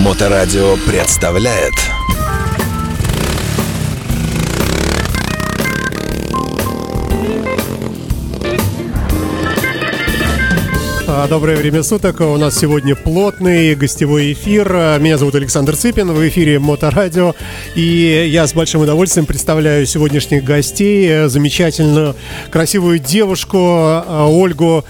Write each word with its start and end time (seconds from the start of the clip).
Моторадио 0.00 0.76
представляет 0.86 1.74
А, 11.06 11.28
Доброе 11.28 11.56
время 11.56 11.82
суток. 11.82 12.20
У 12.20 12.36
нас 12.38 12.58
сегодня 12.58 12.96
плотный 12.96 13.74
гостевой 13.74 14.32
эфир. 14.32 14.72
Меня 15.00 15.18
зовут 15.18 15.34
Александр 15.34 15.76
Цыпин. 15.76 16.10
В 16.12 16.28
эфире 16.28 16.58
Моторадио. 16.58 17.34
И 17.74 18.26
я 18.32 18.46
с 18.46 18.54
большим 18.54 18.80
удовольствием 18.80 19.26
представляю 19.26 19.84
сегодняшних 19.84 20.44
гостей. 20.44 21.28
Замечательную, 21.28 22.16
красивую 22.50 23.00
девушку 23.00 23.58
а, 23.58 24.26
Ольгу 24.30 24.82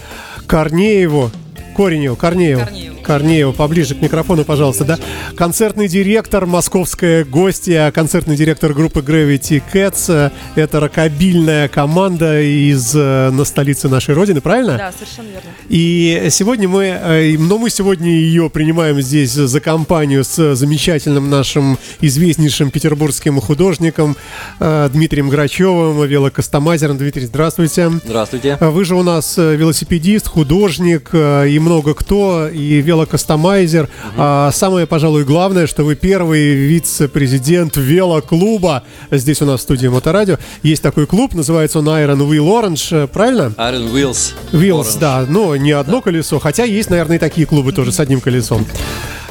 Корнееву. 0.46 1.32
Кореневу, 1.80 2.14
Корнееву. 2.14 2.60
Корнееву. 2.60 3.00
Корнееву, 3.00 3.52
поближе 3.54 3.94
к 3.94 4.02
микрофону, 4.02 4.44
пожалуйста, 4.44 4.84
да. 4.84 4.98
Концертный 5.34 5.88
директор, 5.88 6.44
московская 6.44 7.25
гостья, 7.25 7.90
концертный 7.90 8.36
директор 8.36 8.75
группы 8.75 9.00
Gravity 9.00 9.62
Cats. 9.72 10.30
Это 10.57 10.79
рокобильная 10.79 11.68
команда 11.68 12.43
из 12.43 12.94
э, 12.94 13.30
на 13.30 13.44
столице 13.44 13.88
нашей 13.88 14.14
родины, 14.14 14.43
правильно? 14.43 14.76
Да, 14.76 14.93
совершенно 14.93 15.29
верно. 15.29 15.50
И 15.71 16.29
сегодня 16.30 16.68
мы, 16.68 16.85
э, 16.85 17.36
но 17.38 17.57
мы 17.57 17.71
сегодня 17.71 18.10
ее 18.10 18.50
принимаем 18.50 19.00
здесь 19.00 19.32
за 19.32 19.60
компанию 19.60 20.22
с 20.22 20.54
замечательным 20.54 21.30
нашим 21.30 21.79
известнейшим 22.02 22.71
петербургским 22.71 23.40
художником 23.40 24.18
э, 24.60 24.90
Дмитрием 24.93 25.30
Грачевым, 25.30 26.07
велокастомайзером. 26.07 26.99
Дмитрий, 26.99 27.24
здравствуйте. 27.24 27.90
Здравствуйте. 28.04 28.58
Вы 28.60 28.85
же 28.85 28.96
у 28.96 29.02
нас 29.02 29.38
велосипедист, 29.38 30.29
художник 30.29 31.14
и 31.14 31.58
много 31.70 31.94
кто, 31.94 32.48
и 32.48 32.80
велокастомайзер. 32.83 33.88
А 34.16 34.50
самое, 34.52 34.86
пожалуй, 34.88 35.24
главное, 35.24 35.69
что 35.69 35.84
вы 35.84 35.94
первый 35.94 36.52
вице-президент 36.55 37.77
велоклуба 37.77 38.82
здесь 39.12 39.40
у 39.40 39.44
нас 39.46 39.60
в 39.60 39.62
студии 39.62 39.86
Моторадио. 39.86 40.38
Есть 40.64 40.82
такой 40.82 41.06
клуб, 41.06 41.32
называется 41.34 41.78
он 41.78 41.88
Iron 41.88 42.18
Wheel 42.28 42.40
Orange, 42.48 43.04
э, 43.04 43.06
правильно? 43.06 43.54
Iron 43.56 43.92
Wheels. 43.92 44.32
Wheels, 44.52 44.80
Orange. 44.82 44.98
да, 44.98 45.24
но 45.28 45.54
не 45.54 45.70
одно 45.70 46.00
колесо, 46.02 46.40
хотя 46.40 46.64
есть, 46.64 46.90
наверное, 46.90 47.16
и 47.16 47.20
такие 47.20 47.46
клубы 47.46 47.72
тоже 47.72 47.92
с 47.92 48.00
одним 48.00 48.20
колесом. 48.20 48.66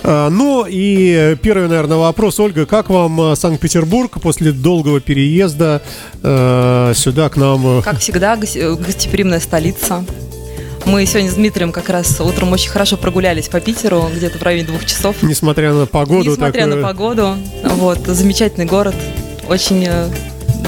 А, 0.01 0.29
Ну 0.29 0.65
и 0.69 1.35
первый, 1.41 1.67
наверное, 1.67 1.97
вопрос, 1.97 2.39
Ольга, 2.39 2.65
как 2.65 2.89
вам 2.89 3.19
э, 3.33 3.35
Санкт-Петербург 3.35 4.21
после 4.21 4.53
долгого 4.53 5.01
переезда 5.01 5.81
э, 6.23 6.93
сюда 6.95 7.27
к 7.27 7.35
нам? 7.35 7.79
э, 7.79 7.81
Как 7.81 7.99
всегда, 7.99 8.35
гос- 8.37 8.77
гостеприимная 8.77 9.41
столица. 9.41 10.05
Мы 10.89 11.05
сегодня 11.05 11.29
с 11.29 11.35
Дмитрием 11.35 11.71
как 11.71 11.87
раз 11.89 12.19
утром 12.19 12.51
очень 12.51 12.71
хорошо 12.71 12.97
прогулялись 12.97 13.47
по 13.47 13.59
Питеру, 13.59 14.09
где-то 14.13 14.39
в 14.39 14.41
районе 14.43 14.65
двух 14.65 14.85
часов. 14.85 15.17
Несмотря 15.21 15.71
на 15.71 15.85
погоду, 15.85 16.31
Несмотря 16.31 16.63
такую- 16.63 16.77
на 16.77 16.87
погоду. 16.87 17.35
Вот, 17.63 17.99
замечательный 18.07 18.65
город, 18.65 18.95
очень 19.47 19.85
э, 19.87 20.07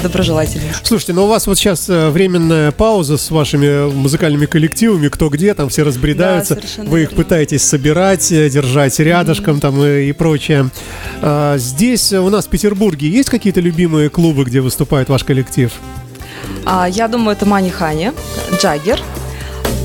доброжелательный. 0.00 0.68
Слушайте, 0.84 1.14
ну 1.14 1.24
у 1.24 1.26
вас 1.26 1.48
вот 1.48 1.58
сейчас 1.58 1.88
э, 1.90 2.10
временная 2.10 2.70
пауза 2.70 3.16
с 3.18 3.32
вашими 3.32 3.90
музыкальными 3.92 4.46
коллективами, 4.46 5.08
кто 5.08 5.28
где, 5.28 5.54
там 5.54 5.68
все 5.70 5.82
разбредаются. 5.82 6.54
Да, 6.54 6.84
Вы 6.84 7.02
их 7.02 7.10
верно. 7.10 7.24
пытаетесь 7.24 7.64
собирать, 7.64 8.30
э, 8.30 8.48
держать 8.48 8.96
рядышком 9.00 9.58
там 9.58 9.82
и, 9.84 10.04
и 10.04 10.12
прочее. 10.12 10.70
А, 11.20 11.58
здесь 11.58 12.12
у 12.12 12.30
нас 12.30 12.46
в 12.46 12.48
Петербурге 12.48 13.08
есть 13.08 13.28
какие-то 13.28 13.58
любимые 13.60 14.08
клубы, 14.08 14.44
где 14.44 14.60
выступает 14.60 15.08
ваш 15.08 15.24
коллектив? 15.24 15.72
А, 16.64 16.88
я 16.88 17.08
думаю, 17.08 17.36
это 17.36 17.44
Мани 17.44 17.70
Хани, 17.70 18.12
Джаггер. 18.60 19.00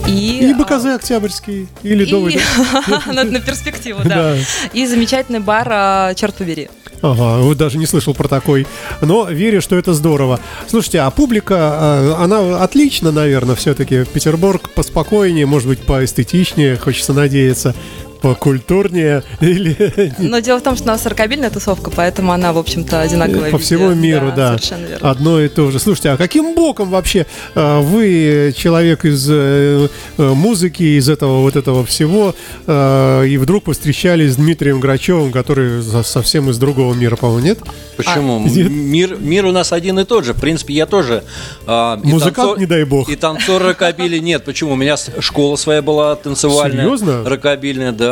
И, 0.08 0.50
И 0.50 0.54
БКЗ 0.54 0.86
Октябрьский, 0.96 1.68
или 1.84 2.06
и- 2.06 2.10
Довод. 2.12 2.34
на, 3.08 3.24
на 3.24 3.40
перспективу, 3.42 4.02
да. 4.04 4.08
Да. 4.18 4.36
И 4.74 4.86
замечательный 4.88 5.40
бар 5.40 5.68
а, 5.72 6.14
«Черт 6.16 6.36
побери». 6.36 6.70
Ага, 7.02 7.44
вот 7.44 7.58
даже 7.58 7.78
не 7.78 7.86
слышал 7.86 8.16
про 8.16 8.28
такой. 8.28 8.66
Но 9.02 9.26
верю, 9.30 9.62
что 9.62 9.76
это 9.78 9.94
здорово. 9.94 10.40
Слушайте, 10.68 11.02
а 11.02 11.12
публика, 11.12 11.54
э, 11.56 12.24
она 12.24 12.64
отлично, 12.64 13.12
наверное, 13.12 13.56
все-таки. 13.56 14.04
Петербург 14.06 14.70
поспокойнее, 14.74 15.46
может 15.46 15.68
быть, 15.68 15.80
поэстетичнее, 15.80 16.76
хочется 16.76 17.14
надеяться, 17.14 17.76
покультурнее. 18.20 19.24
Или 19.42 20.14
Но 20.20 20.40
дело 20.40 20.60
в 20.60 20.64
том, 20.64 20.76
что 20.76 20.86
у 20.86 20.88
нас 20.88 21.06
рокобильная 21.06 21.50
тусовка, 21.50 21.92
поэтому 21.92 22.32
она, 22.32 22.54
в 22.54 22.58
общем-то, 22.58 23.02
одинаковая. 23.02 23.52
по 23.52 23.56
везде. 23.58 23.76
всему 23.78 23.94
миру, 23.94 24.32
да. 24.36 24.50
Совершенно 24.58 24.86
верно. 24.88 25.10
Одно 25.10 25.42
и 25.42 25.48
то 25.48 25.72
же. 25.72 25.80
Слушайте, 25.80 26.10
а 26.12 26.18
каким 26.18 26.56
боком 26.56 26.90
вообще 26.90 27.26
э, 27.56 27.80
вы, 27.82 28.54
человек 28.58 29.06
из 29.06 29.28
э, 29.30 29.88
э, 30.18 30.34
музыки, 30.34 30.84
из 30.98 31.10
этого 31.10 31.42
вот 31.42 31.56
этого 31.56 31.86
всего, 31.86 32.34
и 32.68 33.38
вдруг 33.40 33.64
повстречались 33.66 34.34
с 34.34 34.36
Дмитрием 34.38 34.80
Грачевым, 34.80 35.32
который 35.32 35.82
совсем 36.04 36.50
из 36.50 36.58
другого 36.58 36.94
мира, 36.94 37.16
по-моему, 37.16 37.46
нет? 37.46 37.60
Почему? 37.96 38.44
А, 38.44 38.48
М- 38.48 38.74
Мир, 38.88 39.18
мир 39.20 39.46
у 39.46 39.52
нас 39.52 39.72
один 39.72 40.00
и 40.00 40.04
тот 40.06 40.26
же. 40.26 40.34
В 40.34 40.40
принципе, 40.40 40.74
я 40.74 40.86
тоже... 40.86 41.24
а, 41.66 42.00
Музыкант, 42.04 42.58
не 42.60 42.66
дай 42.66 42.84
бог. 42.84 43.10
И 43.10 43.16
танцор 43.16 43.62
рокобили. 43.62 44.18
Нет, 44.20 44.44
почему? 44.46 44.74
У 44.74 44.76
меня 44.76 44.96
школа 45.20 45.56
своя 45.56 45.82
была 45.82 46.16
танцевальная. 46.16 46.84
Серьезно? 46.86 47.24
Рокобильная, 47.28 47.92
да. 47.92 48.07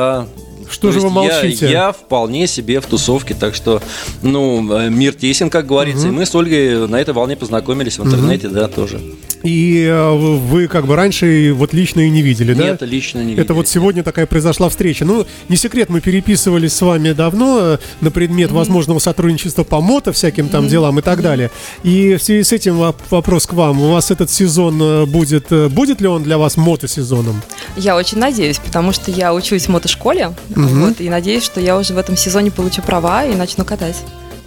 Что 0.69 0.87
То 0.87 0.93
же 0.93 0.99
вы 0.99 1.05
есть 1.07 1.15
я- 1.15 1.21
молчите? 1.41 1.71
Я, 1.71 1.91
вполне 1.91 2.47
себе 2.47 2.79
в 2.81 2.85
тусовке, 2.87 3.35
так 3.35 3.53
что, 3.53 3.81
ну, 4.23 4.71
э, 4.73 4.89
мир 4.89 5.13
тесен, 5.13 5.49
как 5.49 5.67
говорится. 5.67 6.07
И 6.07 6.11
мы 6.11 6.25
с 6.25 6.33
Ольгой 6.33 6.87
на 6.87 6.95
этой 6.99 7.13
волне 7.13 7.35
познакомились 7.35 7.99
в 7.99 8.05
интернете, 8.05 8.49
да, 8.49 8.67
тоже. 8.67 8.99
И 9.45 9.83
э, 9.85 10.11
вы 10.11 10.67
как 10.67 10.87
бы 10.87 10.95
раньше 10.95 11.53
вот 11.53 11.71
лично 11.73 12.01
и 12.01 12.09
не 12.09 12.21
видели, 12.21 12.53
да? 12.53 12.63
Нет, 12.63 12.81
лично 12.81 13.19
не 13.19 13.33
Это 13.33 13.41
видели. 13.41 13.53
вот 13.55 13.67
сегодня 13.67 14.03
такая 14.03 14.25
произошла 14.25 14.69
встреча. 14.69 15.05
Ну, 15.05 15.25
не 15.49 15.55
секрет, 15.55 15.89
мы 15.89 16.01
переписывались 16.01 16.73
с 16.73 16.81
вами 16.81 17.11
давно 17.11 17.59
э, 17.61 17.77
на 18.01 18.11
предмет 18.11 18.51
возможного 18.51 18.99
сотрудничества 18.99 19.63
по 19.63 19.81
мото, 19.81 20.11
всяким 20.11 20.49
там 20.49 20.67
делам 20.67 20.97
и 20.99 21.01
так 21.01 21.21
далее. 21.21 21.51
И 21.83 22.15
в 22.15 22.23
связи 22.23 22.43
с 22.43 22.51
этим 22.51 22.81
воп- 22.81 22.95
вопрос 23.11 23.45
к 23.45 23.53
вам. 23.53 23.81
У 23.81 23.91
вас 23.91 24.09
этот 24.11 24.31
сезон 24.31 24.81
э, 24.81 25.05
будет... 25.05 25.45
Будет 25.71 26.01
ли 26.01 26.07
он 26.07 26.23
для 26.23 26.37
вас 26.37 26.57
мотосезоном? 26.57 27.41
Я 27.77 27.95
очень 27.95 28.17
надеюсь, 28.17 28.57
потому 28.57 28.91
что 28.93 29.11
я 29.11 29.33
учусь 29.33 29.65
в 29.65 29.69
мотошколе, 29.69 30.33
вот, 30.49 30.99
и 31.01 31.09
надеюсь, 31.09 31.43
что 31.43 31.61
я 31.61 31.77
уже 31.77 31.93
в 31.93 31.97
этом 31.97 32.17
сезоне 32.17 32.49
получу 32.49 32.81
права 32.81 33.25
и 33.25 33.35
начну 33.35 33.63
катать. 33.63 33.97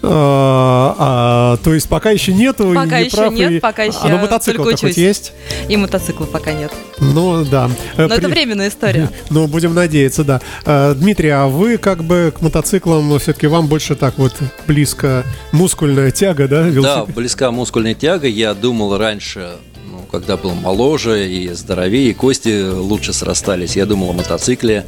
А, 0.03 0.94
а, 0.98 1.56
то 1.64 1.75
есть 1.75 1.88
пока 1.88 2.10
еще 2.10 2.32
нету? 2.32 2.72
Пока 2.75 2.98
еще 2.98 3.16
прав, 3.16 3.32
нет, 3.32 3.50
и- 3.53 3.60
пока 3.60 3.82
еще 3.84 3.98
А, 4.03 4.09
ну 4.09 4.19
мотоцикл 4.19 4.62
только 4.64 4.75
учусь. 4.84 4.97
есть? 4.97 5.32
И 5.69 5.76
мотоцикла 5.76 6.26
пока 6.26 6.53
нет. 6.53 6.72
Ну, 7.00 7.44
да. 7.44 7.70
Э, 7.97 8.06
Но 8.06 8.14
это 8.14 8.22
при- 8.28 8.32
временная 8.32 8.69
история. 8.69 9.10
Ну, 9.31 9.47
будем 9.47 9.75
надеяться, 9.75 10.25
да. 10.25 10.41
Э, 10.64 10.94
Дмитрий, 10.94 11.31
а 11.31 11.47
вы 11.47 11.78
как 11.78 12.04
бы 12.04 12.32
к 12.36 12.41
мотоциклам 12.42 13.19
все-таки 13.19 13.47
вам 13.47 13.66
больше 13.66 13.94
так 13.97 14.19
вот 14.19 14.34
близко 14.66 15.25
мускульная 15.53 16.10
тяга, 16.10 16.47
да? 16.48 16.62
Да, 16.62 16.69
велосипед? 16.69 17.15
близка 17.15 17.50
мускульная 17.50 17.94
тяга. 17.94 18.26
Я 18.28 18.54
думал 18.54 18.97
раньше, 18.98 19.50
ну, 19.75 19.78
когда 20.10 20.36
был 20.36 20.54
моложе 20.54 21.28
и 21.28 21.48
здоровее, 21.50 22.10
и 22.10 22.14
кости 22.14 22.69
лучше 22.70 23.12
срастались. 23.12 23.76
Я 23.76 23.86
думал 23.86 24.10
о 24.10 24.12
мотоцикле, 24.12 24.86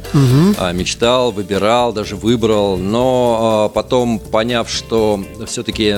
а, 0.57 0.71
мечтал, 0.71 1.31
выбирал, 1.31 1.93
даже 1.93 2.15
выбрал. 2.15 2.77
Но 2.77 3.39
а, 3.41 3.69
потом, 3.69 4.19
поняв, 4.19 4.69
что 4.69 5.23
все-таки 5.45 5.97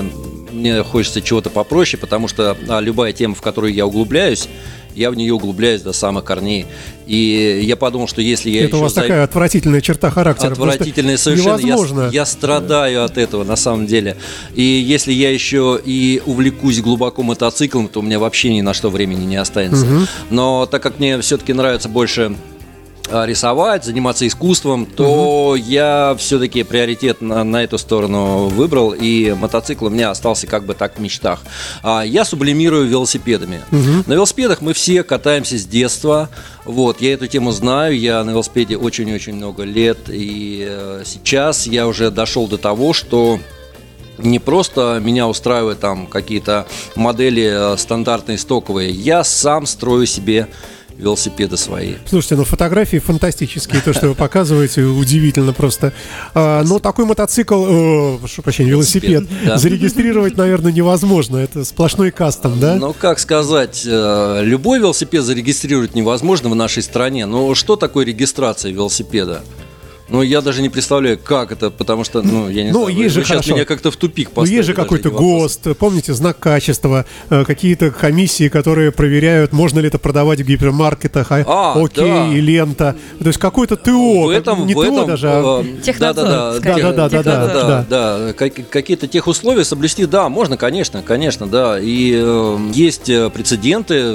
мне 0.52 0.84
хочется 0.84 1.22
чего-то 1.22 1.50
попроще, 1.50 2.00
потому 2.00 2.28
что 2.28 2.58
а, 2.68 2.80
любая 2.80 3.14
тема, 3.14 3.36
в 3.36 3.42
которую 3.42 3.74
я 3.74 3.86
углубляюсь, 3.86 4.48
я 4.96 5.12
в 5.12 5.16
нее 5.16 5.34
углубляюсь 5.34 5.82
до 5.82 5.94
самых 5.94 6.24
корней. 6.24 6.66
И 7.06 7.62
я 7.64 7.76
подумал, 7.76 8.08
что 8.08 8.22
если 8.22 8.50
я 8.50 8.66
Это 8.66 8.78
у 8.78 8.82
вас 8.82 8.94
зай- 8.96 9.02
такая 9.04 9.24
отвратительная 9.26 9.82
черта 9.82 10.10
характера. 10.10 10.56
просто 10.56 10.74
Отвратительное 10.76 11.18
совершенно. 11.18 11.58
Я, 11.60 11.66
Невозможно. 11.66 12.10
я 12.14 12.26
страдаю 12.26 13.04
от 13.04 13.18
этого 13.18 13.44
на 13.44 13.56
самом 13.58 13.88
деле. 13.88 14.16
И 14.56 14.62
если 14.64 15.12
я 15.12 15.32
еще 15.32 15.80
и 15.84 16.22
увлекусь 16.26 16.80
глубоко 16.82 17.22
мотоциклом, 17.24 17.88
то 17.90 18.00
у 18.00 18.04
меня 18.04 18.20
вообще 18.20 18.54
ни 18.54 18.62
на 18.62 18.74
что 18.74 18.90
времени 18.90 19.26
не 19.26 19.36
останется. 19.36 19.86
Но 20.30 20.66
так 20.66 20.82
как 20.82 21.00
мне 21.00 21.20
все-таки 21.22 21.52
нравится 21.54 21.90
больше 21.90 22.36
рисовать, 23.26 23.86
заниматься 23.86 24.28
искусством, 24.28 24.86
то 24.86 25.56
я 25.56 26.16
все-таки 26.18 26.64
приоритет 26.64 27.22
на, 27.22 27.44
на 27.44 27.64
эту 27.64 27.78
сторону 27.78 28.48
выбрал, 28.48 28.92
и 28.92 29.32
мотоцикл 29.34 29.86
у 29.86 29.90
меня 29.90 30.10
остался 30.10 30.48
как 30.48 30.66
бы 30.66 30.74
так 30.74 30.98
в 30.98 31.00
мечтах. 31.00 31.40
А, 31.84 32.02
я 32.02 32.26
сублимирую 32.26 32.88
велосипедами. 32.88 33.62
На 34.08 34.14
велосипедах 34.14 34.62
мы 34.62 34.74
все 34.74 35.04
катаемся 35.04 35.58
с 35.58 35.66
детства. 35.66 36.30
Вот, 36.66 37.02
я 37.02 37.14
эту 37.14 37.28
тему 37.28 37.52
знаю, 37.52 37.98
я 37.98 38.24
на 38.24 38.32
велосипеде 38.32 38.78
очень-очень 38.78 39.34
много 39.34 39.64
лет, 39.64 39.98
и 40.08 40.66
э, 40.68 41.04
сейчас 41.06 41.68
я 41.68 41.88
уже 41.88 42.10
дошел 42.10 42.48
до 42.48 42.58
того, 42.58 42.94
что 42.94 43.40
не 44.18 44.40
просто 44.40 45.02
меня 45.04 45.28
устраивают 45.28 45.80
там 45.80 46.08
какие-то 46.08 46.68
модели 46.96 47.74
э, 47.74 47.78
стандартные, 47.78 48.38
стоковые, 48.38 48.92
я 48.92 49.24
сам 49.24 49.66
строю 49.66 50.06
себе 50.06 50.48
велосипеды 50.98 51.58
свои. 51.58 51.96
Слушайте, 52.06 52.36
ну 52.36 52.44
фотографии 52.44 52.98
фантастические, 52.98 53.82
то, 53.82 53.94
что 53.94 54.10
вы 54.10 54.16
показываете, 54.16 54.84
удивительно 54.84 55.54
просто. 55.54 55.94
А, 56.34 56.64
но 56.64 56.80
такой 56.80 57.06
мотоцикл, 57.06 57.66
э, 57.68 58.18
прошу 58.20 58.42
прощения, 58.42 58.72
велосипед, 58.72 59.26
зарегистрировать, 59.56 60.38
наверное, 60.38 60.72
невозможно. 60.72 61.38
Это 61.38 61.66
сплошной 61.66 62.12
кастом, 62.12 62.60
да? 62.60 62.76
Ну, 62.76 62.94
как 62.94 63.20
сказать, 63.20 63.84
э, 63.86 64.42
любой 64.44 64.80
велосипед 64.80 65.24
зарегистрировать 65.24 65.96
невозможно 65.96 66.50
в 66.50 66.56
нашей 66.56 66.84
стране. 66.84 67.26
Но 67.26 67.56
что 67.56 67.76
такое 67.76 68.06
регистрация 68.06 68.72
велосипеда? 68.72 69.44
Ну, 70.10 70.22
я 70.22 70.42
даже 70.42 70.62
не 70.62 70.68
представляю, 70.70 71.18
как 71.18 71.52
это, 71.54 71.72
потому 71.72 72.04
что, 72.04 72.22
ну, 72.22 72.50
я 72.50 72.64
не 72.64 72.72
Ну, 72.72 72.82
знаю, 72.84 72.96
есть 72.98 73.16
вы, 73.16 73.22
же 73.22 73.26
сейчас 73.26 73.38
хорошо. 73.38 73.54
меня 73.54 73.66
как-то 73.66 73.90
в 73.90 73.96
тупик 73.96 74.28
Ну, 74.30 74.36
поставили. 74.36 74.58
есть 74.58 74.68
же 74.68 74.74
какой-то. 74.74 75.10
ГОСТ, 75.10 75.78
помните, 75.80 76.14
знак 76.14 76.38
качества, 76.40 77.06
э, 77.30 77.46
какие-то 77.46 77.90
комиссии, 77.90 78.50
которые 78.50 78.92
проверяют, 78.92 79.54
можно 79.54 79.80
ли 79.80 79.88
это 79.88 80.00
продавать 80.00 80.42
в 80.42 80.44
гипермаркетах, 80.46 81.32
а, 81.32 81.44
А, 81.48 81.82
окей, 81.82 82.06
да. 82.12 82.28
и 82.34 82.42
лента. 82.42 82.96
То 83.20 83.28
есть 83.28 83.40
какое-то 83.40 83.78
ТО, 83.78 84.24
В 84.26 84.30
этом, 84.30 84.68
не 84.68 84.74
в 84.74 84.78
ТО 84.78 84.84
этом, 84.84 85.08
даже, 85.08 85.30
а 85.30 85.62
э, 85.64 85.82
Технадзор, 85.82 86.26
да-да-да, 86.26 86.60
скорее. 86.60 86.76
тех- 86.76 86.96
Да-да-да-да-да, 86.96 87.48
Технадзор. 87.48 87.70
да. 87.70 87.86
да, 87.90 88.18
да, 88.28 88.34
как- 88.34 88.70
какие-то 88.70 89.08
тех 89.08 89.26
условия 89.28 89.64
соблюсти, 89.64 90.06
да, 90.06 90.28
можно, 90.28 90.58
конечно, 90.58 91.02
конечно, 91.02 91.48
да. 91.48 91.80
И 91.80 92.14
э, 92.16 92.58
есть 92.74 93.10
э, 93.10 93.30
прецеденты, 93.30 94.14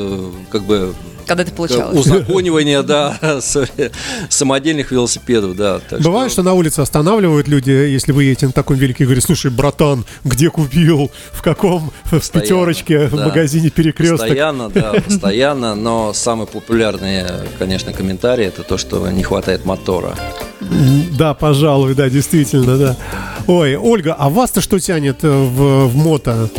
как 0.50 0.64
бы 0.64 0.94
Когда 1.28 1.42
это 1.42 1.52
э, 1.52 1.54
получалось. 1.54 1.98
узаконивания, 1.98 2.82
да, 2.82 3.18
с- 3.40 3.68
самодельных 4.30 4.90
велосипедов, 4.90 5.54
да. 5.56 5.80
Бывает, 6.00 6.32
что 6.32 6.42
на 6.42 6.54
улице 6.54 6.80
останавливают 6.80 7.46
люди, 7.46 7.70
если 7.70 8.12
вы 8.12 8.24
едете 8.24 8.46
на 8.46 8.52
таком 8.52 8.76
велике, 8.76 9.04
и 9.04 9.06
говорят, 9.06 9.24
слушай, 9.24 9.50
братан, 9.50 10.04
где 10.24 10.50
купил, 10.50 11.10
в 11.32 11.42
каком, 11.42 11.92
в 12.04 12.30
пятерочке, 12.30 13.06
в 13.08 13.16
да. 13.16 13.26
магазине 13.26 13.70
перекресток. 13.70 14.20
Постоянно, 14.20 14.70
да, 14.70 14.92
постоянно, 15.06 15.74
но 15.74 16.12
самый 16.14 16.46
популярный, 16.46 17.24
конечно, 17.58 17.92
комментарий 17.92 18.46
это 18.46 18.62
то, 18.62 18.78
что 18.78 19.08
не 19.10 19.22
хватает 19.22 19.64
мотора. 19.64 20.16
Да, 21.18 21.34
пожалуй, 21.34 21.94
да, 21.94 22.08
действительно, 22.08 22.78
да. 22.78 22.96
Ой, 23.46 23.76
Ольга, 23.76 24.14
а 24.18 24.28
вас-то 24.28 24.60
что 24.60 24.78
тянет 24.78 25.22
э, 25.22 25.28
в, 25.28 25.86
в 25.86 25.96
мото? 25.96 26.50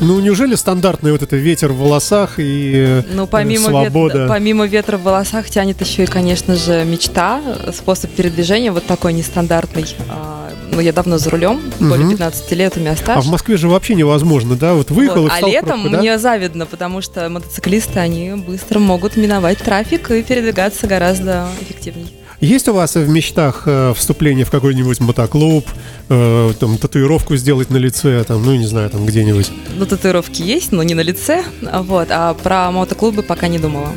Ну, 0.00 0.18
неужели 0.20 0.54
стандартный 0.54 1.12
вот 1.12 1.22
это 1.22 1.36
ветер 1.36 1.72
в 1.72 1.78
волосах 1.78 2.34
и 2.38 2.72
э, 2.74 3.02
Ну, 3.12 3.26
помимо, 3.26 3.68
вет- 3.68 3.70
свобода? 3.90 4.26
помимо 4.28 4.66
ветра 4.66 4.96
в 4.96 5.02
волосах 5.02 5.48
тянет 5.50 5.80
еще 5.80 6.04
и, 6.04 6.06
конечно 6.06 6.56
же, 6.56 6.84
мечта, 6.84 7.40
способ 7.74 8.10
передвижения 8.12 8.72
вот 8.72 8.86
такой 8.86 9.12
нестандартный. 9.12 9.84
А, 10.08 10.50
Ну, 10.72 10.78
я 10.80 10.92
давно 10.92 11.18
за 11.18 11.30
рулем, 11.30 11.60
более 11.80 12.04
Мгм. 12.06 12.10
15 12.12 12.54
лет, 12.54 12.76
у 12.76 12.80
меня 12.80 12.94
стаж. 12.94 13.16
А 13.16 13.20
в 13.20 13.26
Москве 13.26 13.56
же 13.56 13.68
вообще 13.68 13.94
невозможно, 13.96 14.54
да? 14.54 14.74
Вот 14.74 14.90
выехал 14.92 15.22
Вот, 15.22 15.32
и 15.32 15.34
А 15.34 15.40
летом 15.46 15.80
пробку, 15.82 15.88
да? 15.90 15.98
мне 15.98 16.16
завидно, 16.18 16.64
потому 16.64 17.00
что 17.02 17.28
мотоциклисты, 17.28 17.98
они 17.98 18.34
быстро 18.34 18.78
могут 18.78 19.16
миновать 19.16 19.58
трафик 19.58 20.10
и 20.12 20.22
передвигаться 20.22 20.86
гораздо 20.86 21.48
эффективнее. 21.60 22.06
Есть 22.40 22.68
у 22.68 22.72
вас 22.72 22.94
в 22.94 23.06
мечтах 23.08 23.64
э, 23.66 23.92
вступление 23.94 24.46
в 24.46 24.50
какой-нибудь 24.50 24.98
мотоклуб, 25.00 25.66
э, 26.08 26.52
там, 26.58 26.78
татуировку 26.78 27.36
сделать 27.36 27.68
на 27.68 27.76
лице, 27.76 28.24
там, 28.24 28.42
ну, 28.42 28.54
не 28.54 28.64
знаю, 28.66 28.88
там, 28.88 29.04
где-нибудь? 29.04 29.50
Ну, 29.76 29.84
татуировки 29.84 30.40
есть, 30.40 30.72
но 30.72 30.82
не 30.82 30.94
на 30.94 31.02
лице, 31.02 31.44
вот, 31.60 32.08
а 32.10 32.32
про 32.32 32.70
мотоклубы 32.70 33.22
пока 33.22 33.48
не 33.48 33.58
думала. 33.58 33.90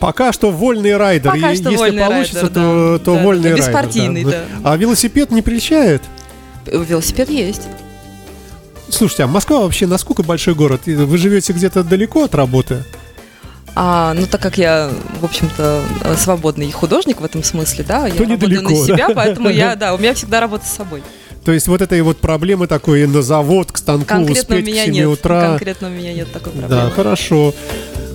Пока 0.00 0.32
что 0.32 0.50
вольный 0.50 0.96
райдер. 0.96 1.30
Пока 1.30 1.54
что 1.54 1.70
Если 1.70 1.76
вольный 1.76 2.04
получится, 2.04 2.40
райдер, 2.42 2.54
то, 2.54 2.98
да. 2.98 3.04
то 3.04 3.14
Да, 3.14 3.22
вольный 3.22 3.42
да, 3.44 3.48
райдер. 3.50 3.66
беспартийный, 3.66 4.24
да. 4.24 4.44
А 4.64 4.76
велосипед 4.76 5.30
не 5.30 5.40
прельщает? 5.40 6.02
Велосипед 6.66 7.30
есть. 7.30 7.62
Слушайте, 8.88 9.22
а 9.24 9.26
Москва 9.26 9.60
вообще 9.60 9.86
насколько 9.86 10.22
большой 10.22 10.54
город? 10.54 10.82
Вы 10.86 11.16
живете 11.18 11.52
где-то 11.52 11.82
далеко 11.82 12.24
от 12.24 12.34
работы? 12.34 12.84
А, 13.78 14.14
ну, 14.14 14.26
так 14.26 14.40
как 14.40 14.56
я, 14.56 14.90
в 15.20 15.24
общем-то, 15.26 15.82
э, 16.02 16.14
свободный 16.16 16.70
художник 16.72 17.20
в 17.20 17.24
этом 17.24 17.42
смысле, 17.44 17.84
да, 17.86 18.06
я 18.06 18.14
То 18.14 18.22
работаю 18.24 18.50
недалеко, 18.50 18.70
на 18.70 18.76
себя, 18.86 19.08
да? 19.08 19.14
поэтому 19.14 19.50
я, 19.50 19.76
да, 19.76 19.94
у 19.94 19.98
меня 19.98 20.14
всегда 20.14 20.40
работа 20.40 20.64
с 20.64 20.70
собой. 20.70 21.02
То 21.44 21.52
есть 21.52 21.68
вот 21.68 21.82
этой 21.82 22.00
вот 22.00 22.16
проблемы 22.16 22.66
такой 22.68 23.06
на 23.06 23.20
завод, 23.20 23.70
к 23.70 23.76
станку 23.76 24.06
Конкретно 24.06 24.32
у 24.40 24.42
успеть 24.58 24.64
к 24.64 24.68
меня 24.68 24.84
7 24.86 24.94
нет. 24.94 25.06
утра. 25.08 25.42
Конкретно 25.42 25.88
у 25.88 25.90
меня 25.90 26.14
нет 26.14 26.32
такой 26.32 26.52
Да, 26.54 26.60
проблемы. 26.66 26.90
хорошо. 26.90 27.54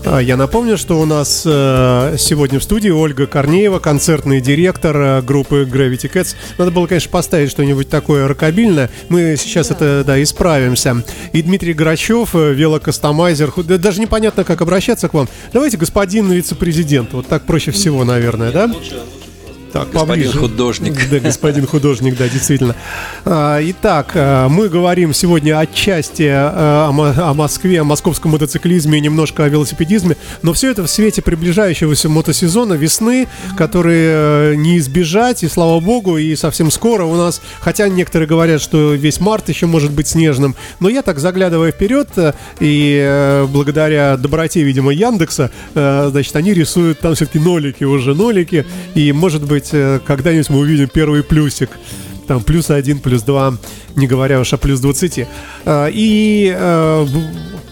А, 0.03 0.19
Я 0.19 0.35
напомню, 0.35 0.77
что 0.77 0.99
у 0.99 1.05
нас 1.05 1.43
э, 1.45 2.15
сегодня 2.17 2.59
в 2.59 2.63
студии 2.63 2.89
Ольга 2.89 3.27
Корнеева, 3.27 3.79
концертный 3.79 4.41
директор 4.41 4.97
э, 4.97 5.21
группы 5.21 5.67
Gravity 5.71 6.11
Cats. 6.11 6.35
Надо 6.57 6.71
было, 6.71 6.87
конечно, 6.87 7.11
поставить 7.11 7.51
что-нибудь 7.51 7.89
такое 7.89 8.27
рокобильное. 8.27 8.89
Мы 9.09 9.35
сейчас 9.37 9.69
это, 9.69 10.03
да, 10.05 10.21
исправимся. 10.21 11.03
И 11.33 11.41
Дмитрий 11.43 11.73
Грачев, 11.73 12.35
э, 12.35 12.53
велокастомайзер. 12.53 13.53
Да 13.63 13.77
Даже 13.77 14.01
непонятно, 14.01 14.43
как 14.43 14.61
обращаться 14.61 15.07
к 15.07 15.13
вам. 15.13 15.29
Давайте, 15.53 15.77
господин 15.77 16.31
вице-президент. 16.31 17.13
Вот 17.13 17.27
так 17.27 17.43
проще 17.43 17.71
всего, 17.71 18.03
наверное, 18.03 18.51
да? 18.51 18.71
Так, 19.71 19.89
Господин 19.91 20.25
поближе. 20.25 20.37
художник. 20.37 21.09
Да, 21.09 21.19
господин 21.19 21.65
художник, 21.65 22.17
да, 22.17 22.27
действительно. 22.27 22.75
А, 23.23 23.59
Итак, 23.63 24.11
а, 24.15 24.49
мы 24.49 24.67
говорим 24.67 25.13
сегодня 25.13 25.57
отчасти 25.59 26.27
а, 26.29 26.87
о 26.89 26.91
Мо- 26.91 27.13
о 27.17 27.33
Москве, 27.33 27.79
о 27.79 27.85
московском 27.85 28.31
мотоциклизме 28.31 28.97
и 28.97 29.01
немножко 29.01 29.45
о 29.45 29.49
велосипедизме, 29.49 30.17
но 30.41 30.51
все 30.51 30.71
это 30.71 30.83
в 30.83 30.89
свете 30.89 31.21
приближающегося 31.21 32.09
мотосезона 32.09 32.73
весны, 32.73 33.29
который 33.55 33.95
э, 33.97 34.53
не 34.55 34.77
избежать, 34.77 35.43
и 35.43 35.47
слава 35.47 35.79
богу, 35.79 36.17
и 36.17 36.35
совсем 36.35 36.69
скоро 36.69 37.05
у 37.05 37.15
нас, 37.15 37.41
хотя 37.61 37.87
некоторые 37.87 38.27
говорят, 38.27 38.61
что 38.61 38.93
весь 38.93 39.21
март 39.21 39.47
еще 39.47 39.67
может 39.67 39.91
быть 39.91 40.07
снежным, 40.09 40.55
но 40.81 40.89
я 40.89 41.01
так 41.01 41.17
заглядывая 41.19 41.71
вперед, 41.71 42.09
э, 42.17 42.33
и 42.59 42.99
э, 43.01 43.45
благодаря 43.49 44.17
доброте, 44.17 44.63
видимо, 44.63 44.91
Яндекса, 44.91 45.49
значит, 45.73 46.35
они 46.35 46.53
рисуют 46.53 46.99
там 46.99 47.15
все-таки 47.15 47.39
нолики 47.39 47.85
уже, 47.85 48.13
нолики, 48.15 48.65
и, 48.95 49.11
может 49.13 49.43
быть, 49.43 49.60
э, 49.71 49.99
когда-нибудь 50.05 50.49
мы 50.49 50.59
увидим 50.59 50.87
первый 50.87 51.23
плюсик. 51.23 51.69
Там 52.27 52.43
плюс 52.43 52.69
один, 52.69 52.99
плюс 52.99 53.23
два, 53.23 53.57
не 53.95 54.07
говоря 54.07 54.39
уж 54.39 54.53
о 54.53 54.57
плюс 54.57 54.79
20. 54.79 55.27
А, 55.65 55.87
И 55.91 56.55
э, 56.55 57.07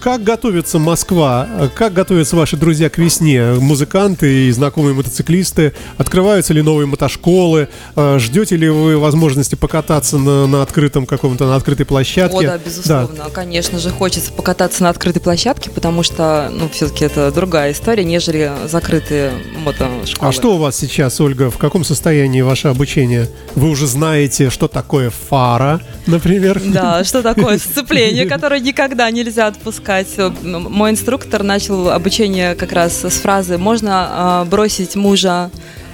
как 0.00 0.24
готовится 0.24 0.78
Москва? 0.78 1.46
Как 1.74 1.92
готовятся 1.92 2.34
ваши 2.34 2.56
друзья 2.56 2.88
к 2.88 2.98
весне? 2.98 3.52
Музыканты 3.52 4.48
и 4.48 4.50
знакомые 4.50 4.94
мотоциклисты? 4.94 5.74
Открываются 5.98 6.54
ли 6.54 6.62
новые 6.62 6.86
мотошколы? 6.86 7.68
А, 7.94 8.18
Ждете 8.18 8.56
ли 8.56 8.68
вы 8.68 8.98
возможности 8.98 9.54
покататься 9.54 10.18
на, 10.18 10.46
на 10.46 10.62
открытом 10.62 11.06
каком-то, 11.06 11.46
на 11.46 11.56
открытой 11.56 11.84
площадке? 11.84 12.38
О, 12.38 12.42
да, 12.42 12.58
безусловно. 12.58 13.28
Конечно 13.30 13.78
же, 13.78 13.90
хочется 13.90 14.32
покататься 14.32 14.82
на 14.82 14.88
открытой 14.88 15.20
площадке, 15.20 15.70
потому 15.70 16.02
что, 16.02 16.50
ну, 16.50 16.68
все-таки 16.70 17.04
это 17.04 17.30
другая 17.30 17.72
история, 17.72 18.04
нежели 18.04 18.50
закрытые 18.68 19.32
мотошколы. 19.58 20.28
А 20.28 20.32
что 20.32 20.54
у 20.54 20.58
вас 20.58 20.76
сейчас, 20.76 21.20
Ольга? 21.20 21.50
В 21.50 21.58
каком 21.58 21.84
состоянии 21.84 22.40
ваше 22.40 22.68
обучение? 22.68 23.28
Вы 23.54 23.68
уже 23.68 23.86
знаете, 23.86 24.48
что 24.48 24.66
такое 24.66 25.10
фара, 25.10 25.82
например? 26.06 26.60
Да, 26.64 27.04
что 27.04 27.22
такое 27.22 27.58
сцепление, 27.58 28.24
которое 28.24 28.60
никогда 28.60 29.10
нельзя 29.10 29.46
отпускать. 29.48 29.89
М- 29.90 30.62
Мой 30.70 30.90
инструктор 30.92 31.42
начал 31.42 31.90
обучение 31.90 32.54
как 32.54 32.72
раз 32.72 33.04
с 33.04 33.14
фразы 33.20 33.58
«можно 33.58 34.08
а, 34.10 34.44
бросить 34.44 34.94
мужа, 34.96 35.50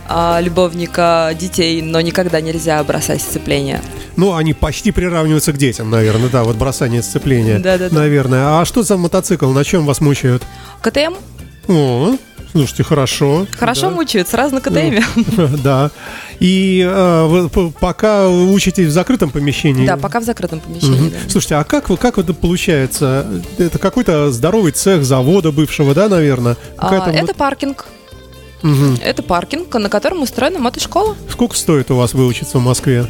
а, 0.08 0.38
любовника, 0.40 1.30
детей, 1.38 1.80
но 1.82 2.00
никогда 2.00 2.40
нельзя 2.40 2.82
бросать 2.84 3.20
сцепление». 3.22 3.80
Ну, 4.16 4.34
они 4.34 4.54
почти 4.54 4.92
приравниваются 4.92 5.52
к 5.52 5.58
детям, 5.58 5.90
наверное, 5.90 6.28
да, 6.30 6.44
вот 6.44 6.56
бросание 6.56 7.02
сцепления. 7.02 7.58
Наверное. 7.90 8.60
А 8.60 8.64
что 8.64 8.82
за 8.82 8.96
мотоцикл? 8.96 9.50
На 9.50 9.64
чем 9.64 9.84
вас 9.86 10.00
мучают? 10.00 10.42
КТМ? 10.82 11.14
О, 11.68 12.16
слушайте, 12.52 12.82
хорошо. 12.82 13.46
Хорошо 13.58 13.82
Да. 13.82 13.90
мучают, 13.90 14.28
сразу 14.28 14.54
на 14.54 14.60
КТМе. 14.60 15.02
Да. 15.62 15.90
И 16.40 16.80
э, 16.86 17.24
вы 17.26 17.70
пока 17.70 18.28
учитесь 18.28 18.88
в 18.88 18.90
закрытом 18.90 19.30
помещении. 19.30 19.86
Да, 19.86 19.96
пока 19.96 20.20
в 20.20 20.24
закрытом 20.24 20.60
помещении. 20.60 21.10
Да. 21.10 21.16
Слушайте, 21.28 21.54
а 21.56 21.64
как, 21.64 21.88
вы- 21.88 21.96
как 21.96 22.18
это 22.18 22.34
получается? 22.34 23.26
Это 23.58 23.78
какой-то 23.78 24.30
здоровый 24.30 24.72
цех 24.72 25.04
завода 25.04 25.52
бывшего, 25.52 25.94
да, 25.94 26.08
наверное? 26.08 26.56
А, 26.76 26.94
Это 26.94 27.22
вот- 27.26 27.36
паркинг. 27.36 27.86
Это 29.02 29.22
паркинг, 29.22 29.72
на 29.74 29.88
котором 29.88 30.22
устроена 30.22 30.58
мотошкола. 30.58 31.14
Сколько 31.30 31.56
стоит 31.56 31.90
у 31.90 31.96
вас 31.96 32.14
выучиться 32.14 32.58
в 32.58 32.62
Москве? 32.62 33.06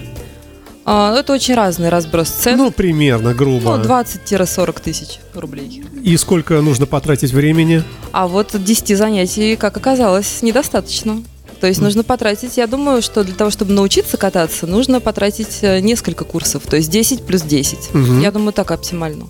А, 0.89 1.17
Это 1.19 1.33
очень 1.33 1.55
разный 1.55 1.89
разброс 1.89 2.29
цен. 2.29 2.59
Ну, 2.59 2.71
примерно, 2.71 3.35
грубо. 3.35 3.77
Ну, 3.77 3.83
20-40 3.85 4.81
тысяч 4.81 5.19
рублей. 5.35 5.83
И 6.05 6.17
сколько 6.17 6.61
нужно 6.61 6.87
потратить 6.87 7.33
времени? 7.33 7.83
А 8.13 8.29
вот 8.29 8.53
10 8.55 8.97
занятий, 8.97 9.57
как 9.57 9.77
оказалось, 9.77 10.43
недостаточно. 10.43 11.23
То 11.61 11.67
есть 11.67 11.81
нужно 11.81 12.05
потратить, 12.05 12.57
я 12.57 12.67
думаю, 12.67 13.03
что 13.03 13.25
для 13.25 13.35
того, 13.35 13.51
чтобы 13.51 13.73
научиться 13.73 14.17
кататься, 14.17 14.67
нужно 14.67 15.01
потратить 15.01 15.59
э, 15.63 15.81
несколько 15.81 16.25
курсов, 16.25 16.63
то 16.69 16.77
есть 16.77 16.91
10 16.91 17.25
плюс 17.25 17.43
10. 17.43 17.95
Мгм. 17.95 18.21
Я 18.21 18.31
думаю, 18.31 18.53
так 18.53 18.71
оптимально. 18.71 19.25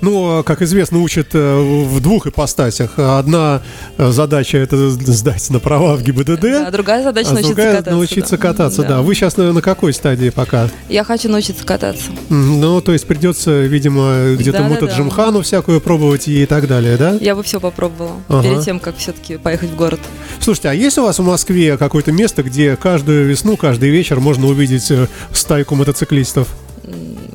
Ну, 0.00 0.42
как 0.44 0.62
известно, 0.62 1.00
учат 1.00 1.28
э, 1.34 1.56
в 1.60 2.00
двух 2.00 2.26
ипостасях. 2.26 2.98
Одна 2.98 3.62
э, 3.96 4.10
задача 4.10 4.58
это 4.58 4.90
сдать 4.90 5.50
на 5.50 5.58
права 5.58 5.96
в 5.96 6.02
ГИБДД, 6.02 6.40
Да, 6.40 6.70
другая 6.70 7.02
задача 7.02 7.30
а 7.30 7.32
научиться 7.34 7.54
другая 7.54 7.72
кататься. 7.76 7.90
научиться 7.90 8.36
да. 8.36 8.42
кататься. 8.42 8.82
Да. 8.84 9.02
Вы 9.02 9.14
сейчас 9.14 9.36
на, 9.36 9.52
на 9.52 9.60
какой 9.62 9.92
стадии 9.92 10.30
пока? 10.30 10.68
Я 10.88 11.04
хочу 11.04 11.28
научиться 11.28 11.64
кататься. 11.64 12.04
Ну, 12.28 12.80
то 12.80 12.92
есть 12.92 13.06
придется, 13.06 13.60
видимо, 13.62 14.34
где-то 14.34 14.58
Да-да-да. 14.58 14.74
мотоджимхану 14.74 15.42
всякую 15.42 15.80
пробовать 15.80 16.28
и 16.28 16.46
так 16.46 16.68
далее, 16.68 16.96
да? 16.96 17.16
Я 17.20 17.34
бы 17.34 17.42
все 17.42 17.58
попробовала 17.60 18.12
Ага. 18.28 18.42
перед 18.42 18.62
тем, 18.64 18.78
как 18.80 18.96
все-таки 18.96 19.36
поехать 19.36 19.70
в 19.70 19.76
город. 19.76 20.00
Слушайте, 20.40 20.68
а 20.70 20.74
есть 20.74 20.96
у 20.98 21.02
вас 21.02 21.18
в 21.18 21.22
Москве 21.24 21.76
какое-то 21.76 22.12
место, 22.12 22.42
где 22.42 22.76
каждую 22.76 23.26
весну, 23.26 23.56
каждый 23.56 23.90
вечер 23.90 24.20
можно 24.20 24.46
увидеть 24.46 24.90
э, 24.90 25.08
стайку 25.32 25.74
мотоциклистов? 25.74 26.48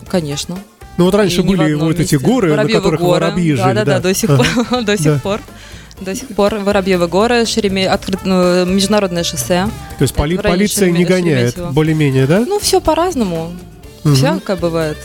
Конечно. 0.09 0.57
Ну 0.97 1.05
вот 1.05 1.15
раньше 1.15 1.41
не 1.43 1.55
были 1.55 1.73
вот 1.73 1.93
эти 1.99 2.13
месте. 2.15 2.19
горы, 2.19 2.51
Воробьевы 2.51 2.73
на 2.73 2.79
которых 2.81 2.99
горы. 3.01 3.11
воробьи 3.25 3.51
жили. 3.53 3.57
Да, 3.63 3.73
да, 3.73 3.85
да, 3.85 3.99
до 3.99 4.13
сих 4.13 4.29
Ага. 4.29 4.43
пор. 4.69 4.83
До 4.83 4.85
Да. 4.85 4.97
сих 4.97 5.21
пор. 5.23 5.41
До 6.01 6.15
сих 6.15 6.27
пор 6.29 6.55
Воробьевы 6.55 7.07
горы, 7.07 7.45
Шереме... 7.45 7.87
открыт... 7.87 8.19
ну, 8.25 8.65
международное 8.65 9.23
шоссе. 9.23 9.69
То 9.97 10.01
есть 10.01 10.13
поли... 10.13 10.37
полиция 10.37 10.91
не 10.91 11.03
Шереме- 11.03 11.07
гоняет, 11.07 11.39
Шереметьево. 11.53 11.71
более-менее, 11.71 12.27
да? 12.27 12.39
Ну, 12.47 12.59
все 12.59 12.81
по-разному. 12.81 13.53
Мгм. 14.03 14.15
Всякое 14.15 14.55
бывает. 14.57 14.97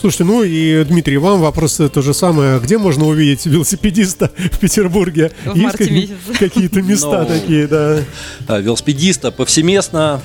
Слушайте, 0.00 0.24
ну 0.24 0.42
и, 0.42 0.84
Дмитрий, 0.84 1.16
вам 1.18 1.40
вопрос 1.40 1.76
то 1.76 2.02
же 2.02 2.12
самое. 2.12 2.58
Где 2.58 2.76
можно 2.78 3.06
увидеть 3.06 3.46
велосипедиста 3.46 4.30
в 4.52 4.58
Петербурге? 4.58 5.30
В 5.44 5.54
Есть 5.56 5.78
месяце. 5.80 6.14
какие-то 6.38 6.82
места 6.82 7.22
Ну, 7.22 7.26
такие, 7.26 7.66
да? 7.66 7.98
А, 8.48 8.58
велосипедиста 8.60 9.30
повсеместно. 9.30 10.20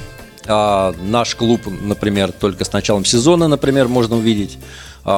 А, 0.48 0.94
наш 1.04 1.36
клуб, 1.36 1.62
например, 1.82 2.32
только 2.32 2.66
с 2.66 2.74
началом 2.74 3.06
сезона, 3.06 3.48
например, 3.48 3.88
можно 3.88 4.16
увидеть 4.18 4.58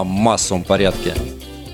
массовом 0.04 0.64
порядке. 0.64 1.14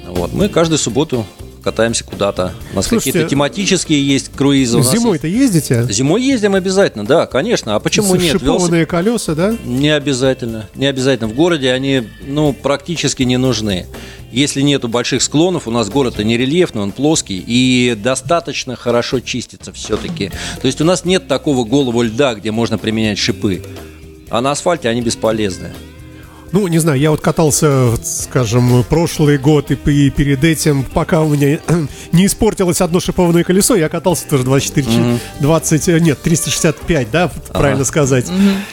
Вот. 0.08 0.34
Мы 0.34 0.50
каждую 0.50 0.78
субботу 0.80 1.26
катаемся 1.64 2.06
куда-то. 2.06 2.54
У 2.72 2.78
нас 2.78 2.88
какие-то 2.88 3.26
тематические 3.26 4.06
есть 4.06 4.32
круизы. 4.34 4.82
Зимой-то 4.82 5.28
ездите? 5.28 5.76
есть- 5.76 5.92
Зимой 5.92 6.24
ездим 6.24 6.56
обязательно, 6.56 7.06
да, 7.06 7.26
конечно. 7.26 7.76
А 7.76 7.80
почему 7.82 8.16
нет? 8.16 8.32
Шипованные 8.32 8.86
колеса, 8.86 9.36
да? 9.36 9.54
Не 9.66 9.90
обязательно. 9.90 10.70
Не 10.76 10.86
обязательно. 10.86 11.28
В 11.28 11.36
городе 11.36 11.72
они 11.74 12.04
ну, 12.26 12.54
практически 12.54 13.24
не 13.24 13.36
нужны. 13.36 13.86
Если 14.32 14.62
нету 14.62 14.88
больших 14.88 15.22
склонов, 15.22 15.68
у 15.68 15.72
нас 15.72 15.90
город 15.90 16.20
не 16.20 16.38
рельефный, 16.38 16.82
он 16.82 16.94
плоский 16.94 17.44
и 17.46 17.96
достаточно 17.96 18.78
хорошо 18.78 19.20
чистится 19.20 19.74
все-таки. 19.74 20.32
То 20.62 20.68
есть 20.68 20.80
у 20.80 20.86
нас 20.86 21.04
нет 21.04 21.28
такого 21.28 21.66
голого 21.66 22.02
льда, 22.04 22.34
где 22.36 22.52
можно 22.52 22.78
применять 22.78 23.18
шипы. 23.18 23.62
А 24.30 24.40
на 24.40 24.52
асфальте 24.52 24.88
они 24.88 25.02
бесполезны. 25.02 25.74
Ну, 26.51 26.68
не 26.68 26.80
знаю, 26.80 27.00
я 27.00 27.12
вот 27.12 27.22
катался, 27.22 27.92
скажем, 28.04 28.84
прошлый 28.84 29.38
год 29.38 29.72
и, 29.72 29.75
и 29.86 30.10
перед 30.10 30.44
этим, 30.44 30.84
пока 30.84 31.22
у 31.22 31.30
меня 31.30 31.60
не 32.12 32.25
испортилось 32.25 32.82
одно 32.82 33.00
шипованное 33.00 33.44
колесо, 33.44 33.75
я 33.75 33.89
катался 33.89 34.27
тоже 34.27 34.44
24, 34.44 34.88
чи- 34.88 35.20
20, 35.42 35.89
э, 35.89 36.00
нет, 36.00 36.22
365, 36.22 37.12
да, 37.12 37.30
правильно 37.54 37.84
сказать. 37.86 38.25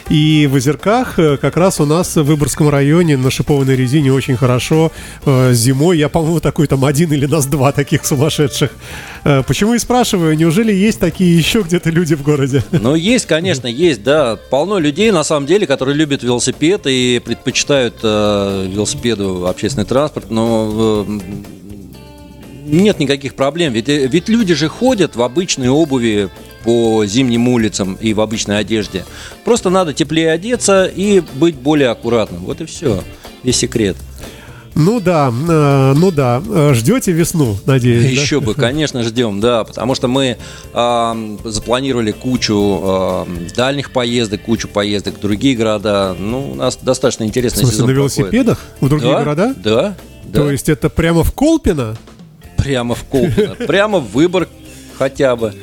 И 0.09 0.47
в 0.51 0.55
Озерках 0.55 1.19
э, 1.19 1.37
как 1.37 1.57
раз 1.57 1.79
у 1.79 1.85
нас 1.85 2.15
в 2.15 2.23
Выборгском 2.23 2.69
районе 2.69 3.17
на 3.17 3.29
шипованной 3.29 3.75
резине 3.75 4.13
очень 4.13 4.37
хорошо. 4.37 4.91
Э, 5.25 5.51
Зимой 5.53 5.97
я, 5.97 6.09
по-моему, 6.09 6.39
такой 6.39 6.67
там 6.67 6.85
один 6.85 7.11
или 7.11 7.25
нас 7.25 7.45
два 7.45 7.71
таких 7.71 8.05
сумасшедших. 8.05 8.71
Э, 9.25 9.41
Почему 9.45 9.73
и 9.73 9.79
спрашиваю, 9.79 10.37
неужели 10.37 10.71
есть 10.71 10.99
такие 10.99 11.35
еще 11.35 11.61
где-то 11.61 11.89
люди 11.89 12.15
в 12.15 12.21
городе? 12.21 12.63
Ну, 12.71 12.93
есть, 12.93 13.25
конечно, 13.25 13.67
есть, 13.67 14.03
да. 14.03 14.37
Полно 14.51 14.77
людей, 14.77 15.11
на 15.11 15.23
самом 15.23 15.47
деле, 15.47 15.65
которые 15.65 15.95
любят 15.95 16.21
велосипед 16.21 16.81
и 16.85 17.19
предпочитают 17.25 17.95
э, 18.03 18.67
велосипеду 18.71 19.47
общественный 19.47 19.87
транспорт, 19.87 20.29
но 20.29 21.05
э, 21.07 21.19
нет 22.65 22.99
никаких 22.99 23.33
проблем. 23.33 23.73
Ведь, 23.73 23.89
э, 23.89 24.07
ведь 24.07 24.29
люди 24.29 24.53
же 24.53 24.69
ходят 24.69 25.15
в 25.15 25.23
обычной 25.23 25.69
обуви 25.69 26.29
по 26.63 27.03
зимним 27.07 27.47
улицам 27.47 27.97
и 27.99 28.13
в 28.13 28.21
обычной 28.21 28.59
одежде. 28.59 29.05
Просто 29.43 29.71
надо 29.71 29.93
теплее 29.93 30.31
одеться 30.31 30.85
и 30.85 31.21
быть 31.33 31.55
более 31.55 31.89
аккуратным. 31.89 32.45
Вот 32.45 32.61
и 32.61 32.65
все. 32.65 33.03
Весь 33.43 33.57
секрет. 33.57 33.97
Ну 34.75 34.99
да, 34.99 35.29
э, 35.31 35.93
ну 35.95 36.11
да. 36.11 36.43
Э, 36.47 36.73
Ждете 36.73 37.13
весну, 37.13 37.57
надеюсь. 37.65 38.03
да? 38.03 38.09
Еще 38.09 38.41
бы, 38.41 38.53
конечно, 38.53 39.03
ждем, 39.03 39.39
да, 39.39 39.63
потому 39.63 39.95
что 39.95 40.07
мы 40.09 40.37
ам, 40.73 41.39
запланировали 41.45 42.11
кучу 42.11 42.81
ам, 42.83 43.47
дальних 43.55 43.91
поездок, 43.91 44.41
кучу 44.41 44.67
поездок 44.67 45.17
в 45.17 45.21
другие 45.21 45.55
города. 45.55 46.13
Ну, 46.19 46.51
у 46.51 46.55
нас 46.55 46.77
достаточно 46.81 47.23
В 47.25 47.29
интересный 47.29 47.59
смысле, 47.61 47.73
сезон 47.77 47.87
на 47.87 47.93
проходит. 47.93 48.17
велосипедах 48.17 48.59
в 48.81 48.89
другие 48.89 49.11
Да, 49.13 49.19
города? 49.19 49.53
Да, 49.63 49.95
да. 50.25 50.39
То 50.41 50.51
есть 50.51 50.67
это 50.67 50.89
прямо 50.89 51.23
в 51.23 51.31
Колпино? 51.31 51.95
прямо 52.57 52.95
в 52.95 53.03
Колпино, 53.05 53.55
прямо 53.55 53.99
в 53.99 54.11
Выборг 54.11 54.49
хотя 54.97 55.35
бы. 55.35 55.53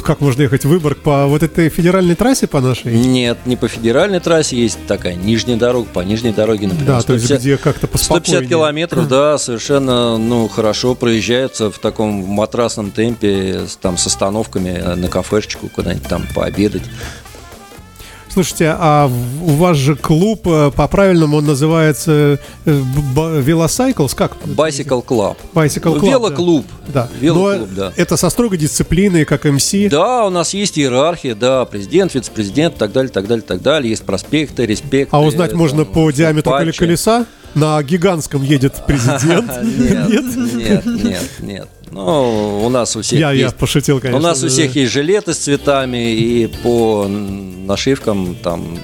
Ну 0.00 0.06
как 0.06 0.22
можно 0.22 0.40
ехать 0.40 0.64
в 0.64 0.68
Выборг 0.68 0.96
по 1.02 1.26
вот 1.26 1.42
этой 1.42 1.68
федеральной 1.68 2.14
трассе 2.14 2.46
по 2.46 2.62
нашей? 2.62 2.94
Нет, 2.94 3.36
не 3.44 3.56
по 3.56 3.68
федеральной 3.68 4.18
трассе, 4.18 4.56
есть 4.56 4.78
такая 4.86 5.14
нижняя 5.14 5.58
дорога, 5.58 5.90
по 5.92 6.00
нижней 6.00 6.32
дороге, 6.32 6.68
например. 6.68 6.86
Да, 6.86 7.02
то 7.02 7.12
есть 7.12 7.26
150 7.26 7.40
где 7.42 7.56
как-то 7.58 7.86
поспокойнее. 7.86 8.38
150 8.38 8.48
километров, 8.48 9.08
да, 9.08 9.36
совершенно, 9.36 10.16
ну, 10.16 10.48
хорошо 10.48 10.94
проезжается 10.94 11.70
в 11.70 11.78
таком 11.78 12.12
матрасном 12.12 12.92
темпе, 12.92 13.66
там, 13.82 13.98
с 13.98 14.06
остановками 14.06 14.94
на 14.96 15.08
кафешечку 15.08 15.68
куда-нибудь 15.68 16.08
там 16.08 16.26
пообедать. 16.34 16.84
Слушайте, 18.32 18.76
а 18.78 19.10
у 19.42 19.50
вас 19.52 19.76
же 19.76 19.96
клуб, 19.96 20.42
э, 20.46 20.70
по-правильному 20.74 21.38
он 21.38 21.46
называется 21.46 22.38
э, 22.64 22.82
Велосайклс, 23.44 24.14
как? 24.14 24.36
Bicycle 24.44 25.04
Club. 25.04 25.36
Bicycle 25.52 25.98
Club, 25.98 26.08
Велоклуб. 26.08 26.66
Да. 26.88 27.08
Велоклуб, 27.20 27.68
Но 27.70 27.76
да. 27.76 27.92
Это 27.96 28.16
со 28.16 28.30
строгой 28.30 28.58
дисциплиной, 28.58 29.24
как 29.24 29.44
МС. 29.44 29.72
Да, 29.90 30.26
у 30.26 30.30
нас 30.30 30.54
есть 30.54 30.78
иерархия, 30.78 31.34
да, 31.34 31.64
президент, 31.64 32.14
вице-президент, 32.14 32.76
так 32.76 32.92
далее, 32.92 33.10
так 33.10 33.26
далее, 33.26 33.42
так 33.42 33.62
далее. 33.62 33.90
Есть 33.90 34.04
проспекты, 34.04 34.64
респекты. 34.64 35.14
А 35.14 35.20
узнать 35.20 35.52
э, 35.52 35.56
можно 35.56 35.84
по 35.84 36.10
диаметру 36.12 36.52
патчи. 36.52 36.78
колеса? 36.78 37.26
На 37.54 37.82
гигантском 37.82 38.42
едет 38.42 38.74
президент? 38.86 39.50
Нет, 39.62 40.36
нет, 40.54 40.86
нет, 40.86 41.30
нет. 41.40 41.68
Ну, 41.90 42.64
у 42.64 42.68
нас 42.68 42.94
у 42.94 43.02
всех 43.02 43.18
Я, 43.18 43.32
я 43.32 43.50
пошутил, 43.50 44.00
конечно. 44.00 44.18
У 44.18 44.22
нас 44.22 44.42
у 44.42 44.48
всех 44.48 44.76
есть 44.76 44.92
жилеты 44.92 45.34
с 45.34 45.38
цветами 45.38 46.12
и 46.14 46.46
по 46.46 47.06
нашивкам 47.08 48.36
там 48.36 48.78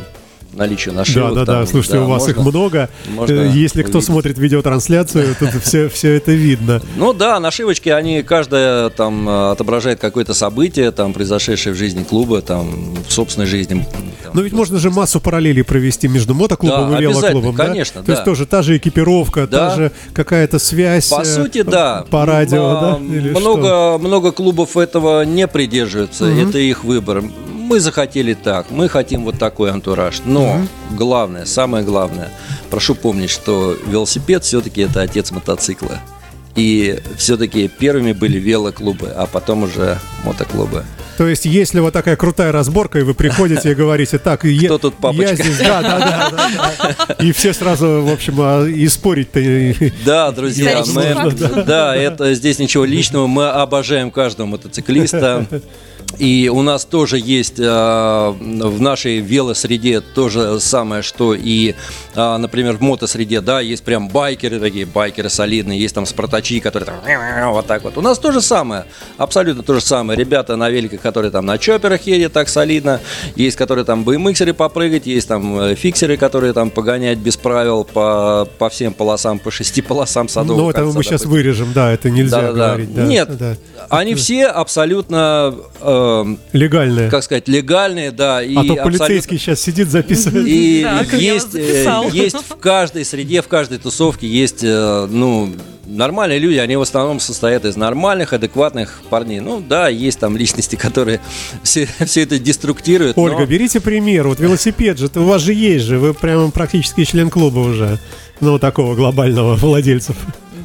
наличию 0.56 0.92
Да, 0.94 1.00
нашивок. 1.00 1.34
да, 1.34 1.44
да. 1.44 1.54
там, 1.58 1.66
Слушайте, 1.66 1.98
да, 1.98 2.04
у 2.04 2.08
вас 2.08 2.28
их 2.28 2.36
можно- 2.36 2.50
много. 2.50 2.88
можно 3.08 3.32
Э, 3.34 3.50
Если 3.52 3.82
кто 3.82 3.92
увидеть. 3.98 4.06
смотрит 4.06 4.38
видеотрансляцию, 4.38 5.34
тут 5.38 5.50
все, 5.62 5.88
все 5.88 6.14
это 6.14 6.32
видно. 6.32 6.80
Ну 6.96 7.12
да, 7.12 7.38
нашивочки, 7.40 7.88
они 7.88 8.22
каждая 8.22 8.90
там 8.90 9.28
э, 9.28 9.50
отображает 9.52 10.00
какое-то 10.00 10.34
событие, 10.34 10.90
там 10.90 11.12
произошедшее 11.12 11.74
в 11.74 11.76
жизни 11.76 12.02
клуба, 12.04 12.42
там 12.42 12.94
в 13.08 13.12
собственной 13.12 13.46
жизни. 13.46 13.86
там. 14.22 14.32
Но 14.34 14.40
ведь 14.42 14.52
можно 14.52 14.78
же 14.78 14.90
массу 14.90 15.20
параллелей 15.20 15.62
провести 15.64 16.08
между 16.08 16.34
мотоклубом 16.34 16.90
Да, 16.92 16.98
и 16.98 17.02
велоклубом, 17.02 17.26
обязательно, 17.38 17.52
да? 17.56 17.64
конечно, 17.66 18.02
То 18.02 18.10
есть 18.12 18.22
да. 18.22 18.24
тоже 18.24 18.46
та 18.46 18.62
же 18.62 18.76
экипировка, 18.76 19.46
Да. 19.46 19.70
та 19.70 19.76
же 19.76 19.92
какая-то 20.12 20.58
связь. 20.58 21.08
По 21.08 21.20
э, 21.20 21.24
сути, 21.24 21.62
да. 21.62 22.04
По 22.10 22.26
радио, 22.26 22.66
А, 22.66 22.80
да? 22.98 23.14
Или 23.14 23.30
много, 23.30 23.62
что? 23.62 23.98
много 24.00 24.32
клубов 24.32 24.76
этого 24.76 25.22
не 25.24 25.46
придерживаются. 25.46 26.24
Мгм. 26.24 26.48
Это 26.48 26.58
их 26.58 26.84
выбор. 26.84 27.22
Мы 27.66 27.80
захотели 27.80 28.34
так. 28.34 28.70
Мы 28.70 28.88
хотим 28.88 29.24
вот 29.24 29.40
такой 29.40 29.72
антураж. 29.72 30.22
Но 30.24 30.60
главное, 30.92 31.46
самое 31.46 31.84
главное, 31.84 32.30
прошу 32.70 32.94
помнить, 32.94 33.28
что 33.30 33.76
велосипед 33.88 34.44
все-таки 34.44 34.82
это 34.82 35.02
отец 35.02 35.32
мотоцикла. 35.32 35.98
И 36.54 37.00
все-таки 37.18 37.66
первыми 37.66 38.12
были 38.12 38.38
велоклубы, 38.38 39.08
а 39.08 39.26
потом 39.26 39.64
уже 39.64 39.98
мотоклубы. 40.24 40.84
То 41.18 41.26
есть, 41.26 41.44
если 41.44 41.80
вот 41.80 41.92
такая 41.92 42.14
крутая 42.14 42.52
разборка, 42.52 43.00
и 43.00 43.02
вы 43.02 43.14
приходите 43.14 43.72
и 43.72 43.74
говорите, 43.82 44.18
так, 44.18 44.44
я, 44.44 44.68
Кто 44.68 44.78
тут 44.78 44.94
папочка?» 44.94 45.30
я 45.30 45.34
здесь, 45.34 45.58
да, 45.58 45.82
да, 45.82 45.98
да, 45.98 46.94
да. 47.08 47.14
И 47.14 47.32
все 47.32 47.52
сразу, 47.52 48.02
в 48.02 48.12
общем, 48.12 48.36
а, 48.38 48.64
и 48.64 48.86
спорить-то... 48.86 49.40
Да, 50.04 50.30
друзья, 50.30 50.84
мы, 50.86 51.32
да, 51.66 51.96
это 51.96 52.32
здесь 52.34 52.60
ничего 52.60 52.84
личного. 52.84 53.26
Мы 53.26 53.48
обожаем 53.48 54.12
каждого 54.12 54.46
мотоциклиста. 54.46 55.46
И 56.18 56.50
у 56.52 56.62
нас 56.62 56.84
тоже 56.84 57.18
есть 57.18 57.60
а, 57.60 58.30
в 58.32 58.80
нашей 58.80 59.18
велосреде 59.18 60.00
то 60.00 60.28
же 60.28 60.60
самое, 60.60 61.02
что 61.02 61.34
и, 61.34 61.74
а, 62.14 62.38
например, 62.38 62.76
в 62.76 62.80
мотосреде, 62.80 63.40
да, 63.40 63.60
есть 63.60 63.82
прям 63.84 64.08
байкеры 64.08 64.58
такие, 64.60 64.86
байкеры 64.86 65.28
солидные, 65.28 65.80
есть 65.80 65.94
там 65.94 66.06
спартачи, 66.06 66.60
которые 66.60 66.86
там 66.86 67.52
вот 67.52 67.66
так 67.66 67.84
вот. 67.84 67.98
У 67.98 68.00
нас 68.00 68.18
то 68.18 68.32
же 68.32 68.40
самое, 68.40 68.84
абсолютно 69.18 69.62
то 69.62 69.74
же 69.74 69.80
самое. 69.80 70.18
Ребята 70.18 70.56
на 70.56 70.70
великах, 70.70 71.00
которые 71.00 71.30
там 71.30 71.46
на 71.46 71.58
чоперах 71.58 72.02
едят 72.02 72.32
так 72.32 72.48
солидно, 72.48 73.00
есть, 73.34 73.56
которые 73.56 73.84
там 73.84 74.04
BMXеры 74.04 74.54
попрыгать, 74.54 75.06
есть 75.06 75.28
там 75.28 75.58
э, 75.60 75.74
фиксеры, 75.74 76.16
которые 76.16 76.52
там 76.52 76.70
погонять 76.70 77.18
без 77.18 77.36
правил 77.36 77.84
по, 77.84 78.48
по 78.58 78.68
всем 78.68 78.94
полосам, 78.94 79.38
по 79.38 79.50
шести 79.50 79.82
полосам 79.82 80.28
садового 80.28 80.62
Ну, 80.62 80.70
это 80.70 80.84
мы 80.84 81.02
сейчас 81.02 81.24
вырежем, 81.24 81.72
да, 81.72 81.92
это 81.92 82.10
нельзя 82.10 82.40
Да-да-да. 82.40 82.66
говорить. 82.68 82.94
да, 82.94 83.06
Нет, 83.06 83.36
да. 83.36 83.56
они 83.88 84.14
все 84.14 84.46
абсолютно, 84.46 85.54
э, 86.06 86.36
Легальное. 86.52 87.10
как 87.10 87.22
сказать, 87.22 87.48
легальные, 87.48 88.10
да. 88.10 88.42
И 88.42 88.54
а 88.54 88.64
то 88.64 88.74
полицейский 88.76 89.38
сейчас 89.38 89.60
сидит, 89.60 89.88
записывает. 89.88 90.46
И 90.46 90.82
Так, 90.98 91.12
есть, 91.14 91.54
э, 91.54 92.08
есть 92.12 92.36
в 92.36 92.56
каждой 92.56 93.04
среде, 93.04 93.42
в 93.42 93.48
каждой 93.48 93.78
тусовке 93.78 94.26
есть, 94.26 94.62
э, 94.62 95.06
ну, 95.10 95.52
нормальные 95.86 96.38
люди, 96.38 96.58
они 96.58 96.76
в 96.76 96.82
основном 96.82 97.20
состоят 97.20 97.64
из 97.64 97.76
нормальных, 97.76 98.32
адекватных 98.32 99.00
парней. 99.08 99.40
Ну, 99.40 99.62
да, 99.66 99.88
есть 99.88 100.18
там 100.18 100.36
личности, 100.36 100.76
которые 100.86 101.20
все, 101.62 101.88
все 102.04 102.22
это 102.22 102.38
деструктируют. 102.38 103.16
но- 103.16 103.22
Ольга, 103.22 103.46
берите 103.46 103.80
пример. 103.80 104.28
Вот 104.28 104.40
велосипед 104.40 104.98
же, 104.98 105.10
у 105.14 105.24
вас 105.24 105.42
же 105.42 105.52
есть 105.54 105.84
же, 105.84 105.98
вы 105.98 106.14
прямо 106.14 106.50
практически 106.50 107.04
член 107.04 107.30
клуба 107.30 107.60
уже. 107.60 107.98
Ну, 108.40 108.58
такого 108.58 108.94
глобального 108.94 109.54
владельцев. 109.56 110.16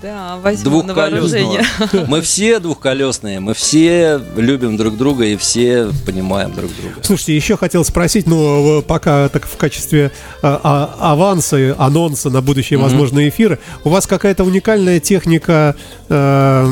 Да, 0.02 0.38
возьму 0.38 0.82
на 0.82 0.96
вооружение. 0.96 1.64
Мы 2.08 2.22
все 2.22 2.60
двухколесные, 2.60 3.40
мы 3.40 3.54
все 3.54 4.20
любим 4.36 4.76
друг 4.76 4.98
друга 4.98 5.26
и 5.26 5.36
все 5.36 5.92
понимаем 6.06 6.54
друг 6.54 6.72
друга. 6.76 6.96
Слушайте, 7.04 7.36
еще 7.36 7.56
хотел 7.56 7.86
спросить, 7.86 8.26
ну, 8.26 8.82
пока 8.82 9.30
так 9.30 9.46
в 9.46 9.56
качестве 9.58 10.12
а, 10.42 10.60
а, 11.00 11.12
аванса, 11.12 11.76
анонса 11.78 12.32
на 12.32 12.42
будущие 12.42 12.80
возможные 12.80 13.30
эфиры, 13.30 13.60
у 13.84 13.90
вас 13.90 14.08
какая-то 14.08 14.44
уникальная 14.44 15.00
техника 15.00 15.76
э, 16.10 16.66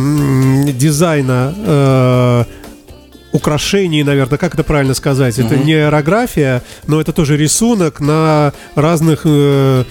дизайна 0.73 1.53
э, 1.55 2.43
украшений, 3.31 4.03
наверное, 4.03 4.37
как 4.37 4.53
это 4.53 4.63
правильно 4.63 4.93
сказать? 4.93 5.37
Это 5.37 5.57
не 5.57 5.73
аэрография, 5.73 6.63
но 6.87 6.99
это 6.99 7.13
тоже 7.13 7.37
рисунок 7.37 7.99
на 7.99 8.53
разных 8.75 9.21
э, 9.25 9.83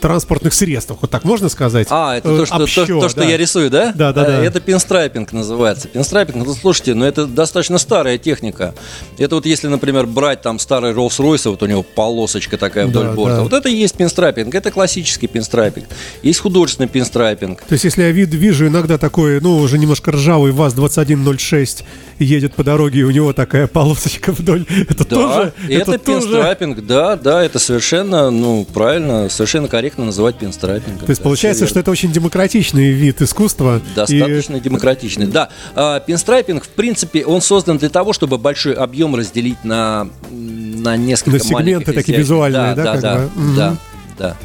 транспортных 0.00 0.54
средствах. 0.54 0.98
Вот 1.02 1.10
так 1.10 1.24
можно 1.24 1.48
сказать? 1.48 1.88
А, 1.90 2.16
это 2.16 2.28
Э, 2.28 2.36
то, 2.38 2.46
что, 2.46 2.56
то, 2.56 2.62
общо, 2.64 2.86
то, 2.86 3.08
что 3.08 3.20
да. 3.20 3.26
я 3.26 3.36
рисую, 3.36 3.70
да? 3.70 3.92
Да, 3.94 4.12
да, 4.12 4.22
Э, 4.24 4.26
да. 4.26 4.44
Это 4.44 4.60
пинстрайпинг 4.60 5.32
называется. 5.32 5.88
Пинстрайпинг, 5.88 6.46
ну 6.46 6.54
слушайте, 6.54 6.94
ну 6.94 7.04
это 7.04 7.26
достаточно 7.26 7.78
старая 7.78 8.18
техника. 8.18 8.74
Это 9.18 9.34
вот 9.34 9.46
если, 9.46 9.66
например, 9.68 10.06
брать 10.06 10.42
там 10.42 10.58
старый 10.58 10.92
Rolls-Royce, 10.92 11.50
вот 11.50 11.62
у 11.62 11.66
него 11.66 11.82
полосочка 11.82 12.56
такая 12.56 12.86
вдоль 12.86 13.06
Да, 13.06 13.12
борта, 13.12 13.36
да. 13.36 13.42
вот 13.42 13.52
это 13.52 13.68
и 13.68 13.74
есть 13.74 13.96
пинстрайпинг, 13.96 14.54
это 14.54 14.70
классический 14.70 15.26
пинстрайпинг. 15.26 15.86
Есть 16.22 16.40
художественный 16.40 16.88
пинстрайпинг. 16.88 17.62
То 17.62 17.72
есть, 17.72 17.84
если 17.84 18.02
я 18.02 18.10
вид, 18.12 18.28
вижу 18.34 18.66
иногда 18.68 18.98
такой, 18.98 19.40
ну, 19.40 19.56
уже 19.58 19.78
немножко 19.78 20.12
ржавый 20.12 20.52
ВАЗ-2106 20.52 21.84
едет 22.18 22.54
по 22.54 22.64
дороге, 22.64 23.00
и 23.00 23.02
у 23.04 23.10
него 23.10 23.32
такая 23.32 23.66
полосочка 23.66 24.32
вдоль, 24.32 24.64
это 24.88 25.04
Да, 25.04 25.16
тоже... 25.16 25.52
и 25.68 25.74
это, 25.74 25.98
тоже... 25.98 26.20
пинстрайпинг, 26.20 26.86
да, 26.86 27.16
да, 27.16 27.42
это 27.44 27.58
совершенно, 27.58 28.30
ну, 28.30 28.64
правильно, 28.72 29.28
совершенно 29.28 29.47
корректно 29.68 30.04
называть 30.04 30.36
пинстрайпингом. 30.36 31.06
То 31.06 31.10
есть, 31.10 31.22
получается, 31.22 31.66
что 31.66 31.80
это 31.80 31.90
очень 31.90 32.12
демократичный 32.12 32.90
вид 32.90 33.22
искусства. 33.22 33.80
и- 33.80 33.94
Достаточно 33.94 34.60
демократичный. 34.60 35.26
Да, 35.26 35.48
а, 35.74 36.00
пинстрайпинг, 36.00 36.64
в 36.64 36.68
принципе, 36.68 37.24
он 37.24 37.40
создан 37.40 37.78
для 37.78 37.88
того, 37.88 38.12
чтобы 38.12 38.38
большой 38.38 38.74
объем 38.74 39.14
разделить 39.14 39.64
на, 39.64 40.08
на 40.30 40.96
несколько 40.96 41.38
На 41.38 41.44
сегменты 41.44 41.64
маленьких 41.72 41.94
такие 41.94 42.18
визуальные, 42.18 42.74
да, 42.74 42.84
да, 42.84 43.00
да? 43.00 43.28
Мгм. 43.34 43.56
да, 43.56 43.76
да. 44.18 44.36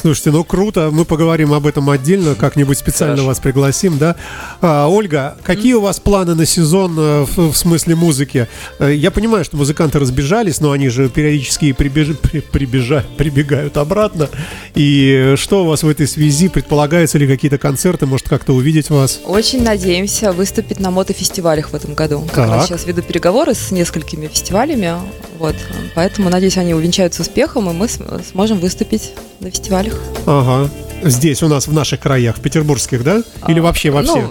Слушайте, 0.00 0.30
ну 0.30 0.42
круто, 0.42 0.90
мы 0.90 1.04
поговорим 1.04 1.52
об 1.52 1.66
этом 1.66 1.90
отдельно, 1.90 2.34
как-нибудь 2.34 2.78
специально 2.78 3.14
Хорошо. 3.16 3.28
вас 3.28 3.40
пригласим, 3.40 3.98
да. 3.98 4.16
А, 4.60 4.88
Ольга, 4.88 5.36
какие 5.42 5.74
у 5.74 5.80
вас 5.82 6.00
планы 6.00 6.34
на 6.34 6.46
сезон 6.46 6.94
э, 6.98 7.26
в, 7.26 7.52
в 7.52 7.56
смысле 7.56 7.94
музыки? 7.94 8.48
Э, 8.78 8.92
Я 8.94 9.10
понимаю, 9.10 9.44
что 9.44 9.56
музыканты 9.58 9.98
разбежались, 9.98 10.60
но 10.60 10.72
они 10.72 10.88
же 10.88 11.08
периодически 11.10 11.72
прибеж- 11.72 12.14
при- 12.22 12.40
прибежа- 12.40 13.04
прибегают 13.18 13.76
обратно. 13.76 14.28
И 14.74 15.34
что 15.36 15.64
у 15.64 15.66
вас 15.68 15.82
в 15.82 15.88
этой 15.88 16.08
связи? 16.08 16.48
Предполагаются 16.48 17.18
ли 17.18 17.26
какие-то 17.26 17.58
концерты, 17.58 18.06
может 18.06 18.28
как-то 18.28 18.54
увидеть 18.54 18.88
вас? 18.88 19.20
Очень 19.26 19.62
надеемся 19.62 20.32
выступить 20.32 20.80
на 20.80 20.90
мотофестивалях 20.90 21.70
в 21.70 21.74
этом 21.74 21.94
году. 21.94 22.20
Как 22.32 22.46
Так. 22.46 22.48
раз 22.48 22.66
сейчас 22.68 22.86
веду 22.86 23.02
переговоры 23.02 23.54
с 23.54 23.70
несколькими 23.70 24.26
фестивалями. 24.26 24.94
Вот. 25.42 25.56
Поэтому, 25.96 26.30
надеюсь, 26.30 26.56
они 26.56 26.72
увенчаются 26.72 27.22
успехом, 27.22 27.68
и 27.68 27.72
мы 27.72 27.88
сможем 27.88 28.60
выступить 28.60 29.12
на 29.40 29.50
фестивалях. 29.50 29.98
Ага. 30.24 30.70
Здесь 31.02 31.42
у 31.42 31.48
нас, 31.48 31.66
в 31.66 31.72
наших 31.72 31.98
краях, 31.98 32.36
в 32.36 32.40
петербургских, 32.40 33.02
да? 33.02 33.24
Или 33.48 33.58
А, 33.58 33.62
вообще 33.62 33.90
во 33.90 34.02
ну, 34.02 34.12
всех? 34.12 34.26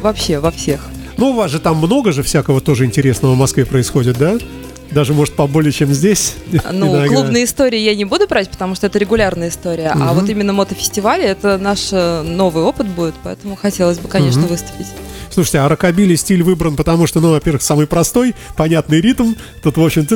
Вообще, 0.00 0.38
во 0.38 0.50
всех. 0.50 0.80
Ну, 1.18 1.32
у 1.32 1.34
вас 1.34 1.50
же 1.50 1.58
там 1.60 1.76
много 1.76 2.10
же 2.10 2.22
всякого 2.22 2.62
тоже 2.62 2.86
интересного 2.86 3.34
в 3.34 3.36
Москве 3.36 3.66
происходит, 3.66 4.16
да? 4.16 4.38
Даже, 4.92 5.12
может, 5.12 5.34
поболее, 5.36 5.72
чем 5.72 5.92
здесь? 5.92 6.36
Ну, 6.72 6.86
иногда. 6.96 7.06
клубные 7.14 7.44
истории 7.44 7.78
я 7.80 7.94
не 7.94 8.06
буду 8.06 8.26
брать, 8.26 8.48
потому 8.48 8.74
что 8.76 8.86
это 8.86 8.98
регулярная 8.98 9.50
история. 9.50 9.88
А 9.92 9.96
Мгм. 9.96 10.14
вот 10.20 10.28
именно 10.30 10.54
мотофестивали 10.54 11.24
это 11.24 11.58
наш 11.58 11.88
э, 11.92 12.22
новый 12.22 12.62
опыт 12.64 12.86
будет, 12.86 13.14
поэтому 13.22 13.56
хотелось 13.56 13.98
бы, 13.98 14.08
конечно, 14.08 14.40
Мгм. 14.40 14.48
выступить. 14.50 14.86
Слушайте, 15.36 15.58
а 15.58 15.68
рокобили 15.68 16.14
стиль 16.14 16.42
выбран, 16.42 16.76
потому 16.76 17.06
что, 17.06 17.20
ну, 17.20 17.32
во-первых, 17.32 17.60
самый 17.60 17.86
простой, 17.86 18.34
понятный 18.56 19.02
ритм. 19.02 19.34
Тут, 19.62 19.76
в 19.76 19.84
общем, 19.84 20.06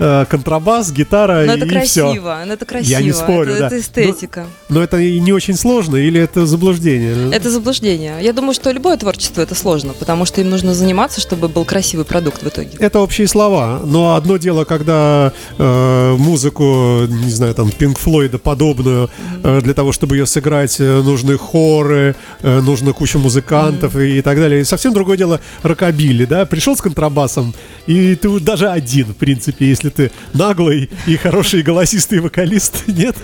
э, 0.00 0.24
контрабас, 0.28 0.90
гитара 0.90 1.44
Но 1.46 1.52
и, 1.52 1.56
это 1.56 1.66
и 1.66 1.68
красиво, 1.68 2.10
все. 2.10 2.44
но 2.44 2.52
это 2.52 2.64
красиво. 2.64 2.98
не 2.98 3.12
спорю, 3.12 3.52
это, 3.52 3.60
да. 3.60 3.66
это 3.68 3.78
эстетика. 3.78 4.46
Но 4.68 4.82
это 4.82 4.98
и 4.98 5.20
не 5.20 5.32
очень 5.32 5.54
сложно, 5.54 5.94
или 5.94 6.20
это 6.20 6.46
заблуждение? 6.46 7.32
Это 7.32 7.48
заблуждение. 7.48 8.16
Я 8.20 8.32
думаю, 8.32 8.54
что 8.54 8.72
любое 8.72 8.96
творчество 8.96 9.40
это 9.40 9.54
сложно, 9.54 9.92
потому 9.92 10.24
что 10.24 10.40
им 10.40 10.50
нужно 10.50 10.74
заниматься, 10.74 11.20
чтобы 11.20 11.46
был 11.46 11.64
красивый 11.64 12.04
продукт 12.04 12.42
в 12.42 12.48
итоге. 12.48 12.70
Это 12.80 12.98
общие 12.98 13.28
слова, 13.28 13.82
но 13.84 14.16
одно 14.16 14.36
дело, 14.36 14.64
когда 14.64 15.32
э, 15.58 16.16
музыку, 16.18 17.06
не 17.06 17.30
знаю, 17.30 17.54
там, 17.54 17.70
Пинк 17.70 18.00
Флойда 18.00 18.40
подобную, 18.40 19.10
э, 19.44 19.60
для 19.60 19.74
того, 19.74 19.92
чтобы 19.92 20.16
ее 20.16 20.26
сыграть, 20.26 20.80
э, 20.80 21.02
нужны 21.02 21.38
хоры, 21.38 22.16
э, 22.40 22.60
нужно 22.60 22.92
куча 22.92 23.20
музыкантов 23.20 23.91
и, 23.96 24.22
так 24.22 24.38
далее. 24.38 24.62
И 24.62 24.64
совсем 24.64 24.92
другое 24.92 25.16
дело 25.16 25.40
рокобили, 25.62 26.24
да? 26.24 26.46
Пришел 26.46 26.76
с 26.76 26.80
контрабасом, 26.80 27.54
и 27.86 28.14
ты 28.14 28.40
даже 28.40 28.68
один, 28.68 29.06
в 29.06 29.16
принципе, 29.16 29.68
если 29.68 29.90
ты 29.90 30.10
наглый 30.32 30.90
и 31.06 31.16
хороший 31.16 31.62
голосистый 31.62 32.20
вокалист, 32.20 32.82
нет? 32.86 33.16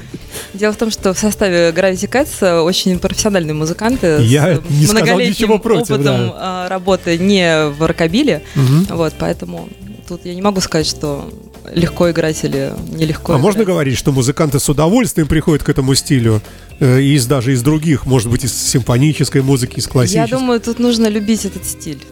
Дело 0.54 0.72
в 0.72 0.76
том, 0.76 0.90
что 0.90 1.14
в 1.14 1.18
составе 1.18 1.70
Gravity 1.70 2.08
Cats 2.08 2.60
очень 2.60 2.98
профессиональные 2.98 3.54
музыканты 3.54 4.18
Я 4.22 4.56
с 4.56 4.60
не 4.70 4.86
многолетним 4.86 5.60
против, 5.60 5.90
опытом 5.90 6.32
а, 6.34 6.68
работы 6.68 7.18
не 7.18 7.68
в 7.70 7.86
рокобиле. 7.86 8.42
Вот, 8.88 9.14
поэтому 9.18 9.68
тут 10.08 10.24
я 10.24 10.34
не 10.34 10.42
могу 10.42 10.60
сказать, 10.60 10.86
что 10.86 11.30
легко 11.72 12.10
играть 12.10 12.42
или 12.44 12.72
нелегко 12.90 13.32
А 13.32 13.36
играть. 13.36 13.42
можно 13.42 13.64
говорить, 13.64 13.96
что 13.98 14.12
музыканты 14.12 14.58
с 14.58 14.68
удовольствием 14.68 15.26
приходят 15.28 15.62
к 15.62 15.68
этому 15.68 15.94
стилю? 15.94 16.40
Э, 16.80 17.00
Из 17.00 17.26
даже 17.26 17.52
из 17.52 17.62
других, 17.62 18.06
может 18.06 18.30
быть, 18.30 18.44
из 18.44 18.54
симфонической 18.56 19.42
музыки, 19.42 19.78
из 19.78 19.86
классической. 19.86 20.28
Я 20.30 20.38
думаю, 20.38 20.60
тут 20.60 20.78
нужно 20.78 21.08
любить 21.08 21.44
этот 21.44 21.64
стиль. 21.64 22.02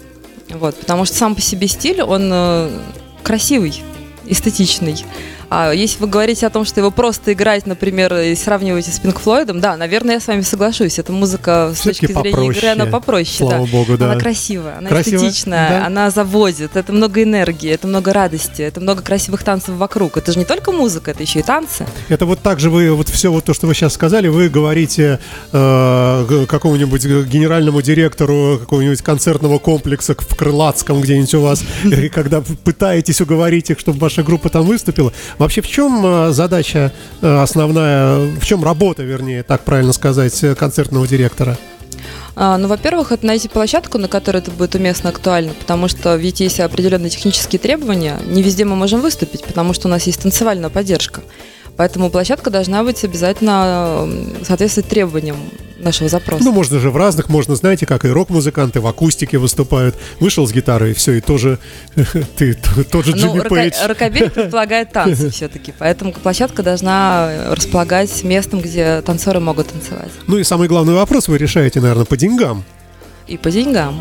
Вот, 0.51 0.77
потому 0.77 1.05
что 1.05 1.17
сам 1.17 1.35
по 1.35 1.41
себе 1.41 1.67
стиль, 1.69 2.03
он 2.03 2.31
э, 2.33 2.71
красивый, 3.23 3.83
эстетичный. 4.27 4.97
А 5.49 5.73
если 5.73 6.01
вы 6.01 6.09
говорите 6.09 6.47
о 6.47 6.51
том, 6.51 6.65
что 6.65 6.81
его 6.81 6.91
просто 6.91 7.33
играть, 7.33 7.67
например, 7.67 8.15
и 8.17 8.35
сравниваете 8.35 8.91
с 8.91 8.99
Пинк 8.99 9.21
Флойдом, 9.21 9.61
да, 9.61 9.77
наверное, 9.77 10.15
я 10.15 10.21
с 10.21 10.27
вами 10.27 10.41
соглашусь. 10.41 10.99
Эта 10.99 11.13
музыка 11.13 11.73
с 11.75 11.81
точки 11.81 12.07
зрения 12.07 12.31
игры, 12.31 12.69
она 12.69 12.87
попроще. 12.87 13.07
попроще, 13.07 13.49
Слава 13.49 13.67
да. 13.67 13.73
богу, 13.73 13.99
да. 13.99 14.13
Она 14.13 14.21
красивая, 14.21 14.79
она 14.79 14.89
Красивая, 14.89 15.29
эстетичная, 15.29 15.69
да. 15.69 15.87
она 15.87 16.11
заводит, 16.11 16.77
это 16.77 16.93
много 16.93 17.23
энергии, 17.23 17.71
это 17.71 17.87
много 17.87 18.13
радости, 18.13 18.63
это 18.63 18.81
много 18.81 19.03
красивых 19.03 19.45
танцев 19.45 19.77
вокруг. 19.77 20.17
Это 20.17 20.33
же 20.33 20.39
не 20.39 20.45
только 20.45 20.73
музыка, 20.73 21.13
это 21.13 21.23
еще 21.23 21.41
и 21.41 21.43
танцы. 21.43 21.87
Это 22.09 22.27
вот 22.27 22.41
так 22.41 22.61
же 22.61 22.71
вы, 22.71 22.93
вот 22.93 23.09
все 23.09 23.31
вот 23.31 23.45
то, 23.45 23.55
что 23.55 23.67
вы 23.67 23.75
сейчас 23.75 23.95
сказали, 23.95 24.29
вы 24.29 24.49
говорите 24.49 25.21
э, 25.53 26.47
какому-нибудь 26.49 27.05
генеральному 27.05 27.83
директору 27.83 28.59
какого-нибудь 28.59 29.03
концертного 29.03 29.59
комплекса 29.59 30.15
в 30.19 30.35
Крылатском 30.35 31.01
где-нибудь 31.01 31.35
у 31.35 31.41
вас, 31.41 31.63
когда 32.13 32.41
пытаетесь 32.41 33.21
уговорить 33.21 33.71
их, 33.71 33.79
чтобы 33.79 33.99
ваша 33.99 34.23
группа 34.23 34.49
там 34.49 34.65
выступила. 34.65 35.13
Вообще, 35.39 35.61
в 35.61 35.69
чем 35.69 36.05
э, 36.05 36.33
задача 36.33 36.93
э, 37.21 37.43
основная, 37.43 38.19
в 38.37 38.45
чем 38.45 38.65
работа, 38.65 39.03
вернее, 39.03 39.43
так 39.43 39.63
правильно 39.63 39.93
сказать, 39.93 40.43
э, 40.43 40.55
концертного 40.55 41.07
директора? 41.07 41.59
А, 42.35 42.59
ну, 42.59 42.69
во-первых, 42.69 43.13
это 43.13 43.27
найти 43.27 43.49
площадку, 43.49 43.99
на 43.99 44.09
которой 44.09 44.39
это 44.39 44.51
будет 44.51 44.75
уместно 44.75 45.11
актуально, 45.11 45.53
потому 45.55 45.89
что 45.89 46.17
ведь 46.17 46.41
есть 46.41 46.61
определенные 46.61 47.11
технические 47.11 47.59
требования, 47.59 48.19
не 48.27 48.43
везде 48.43 48.65
мы 48.65 48.77
можем 48.77 49.01
выступить, 49.01 49.45
потому 49.45 49.73
что 49.73 49.89
у 49.89 49.91
нас 49.91 50.05
есть 50.05 50.23
танцевальная 50.23 50.71
поддержка. 50.71 51.23
Поэтому 51.77 52.11
площадка 52.11 52.51
должна 52.51 52.83
быть 52.85 53.03
обязательно 53.05 54.09
соответствовать 54.43 54.89
требованиям 54.89 55.37
нашего 55.79 56.09
запроса. 56.09 56.43
Ну, 56.43 56.53
можно 56.53 56.79
же 56.81 56.91
в 56.91 56.97
разных, 56.97 57.29
можно, 57.29 57.55
знаете, 57.55 57.87
как 57.87 58.05
и 58.05 58.09
рок-музыканты 58.09 58.81
в 58.81 58.87
акустике 58.87 59.39
выступают. 59.39 59.95
Вышел 60.21 60.47
с 60.47 60.53
гитарой, 60.53 60.93
и 60.93 60.95
все, 60.95 61.13
и 61.13 61.21
тоже 61.21 61.59
ты 62.37 62.55
тот 62.91 63.05
же 63.05 63.13
Джимми 63.13 63.43
Ну, 63.43 63.49
Пейдж. 63.49 63.75
рокобиль 63.85 64.31
предполагает 64.35 64.93
танцы 64.93 65.31
все-таки, 65.33 65.75
поэтому 65.79 66.13
площадка 66.13 66.63
должа 66.63 67.53
располагать 67.55 68.23
местом, 68.25 68.61
где 68.61 69.03
танцоры 69.03 69.41
могут 69.41 69.69
танцевать. 69.69 70.11
Ну 70.27 70.39
и 70.39 70.45
самый 70.45 70.69
главный 70.69 70.95
вопрос 70.95 71.29
вы 71.29 71.39
решаете, 71.39 71.81
наверное, 71.81 72.05
по 72.07 72.17
деньгам. 72.17 72.65
И 73.27 73.37
по 73.37 73.51
деньгам. 73.51 74.01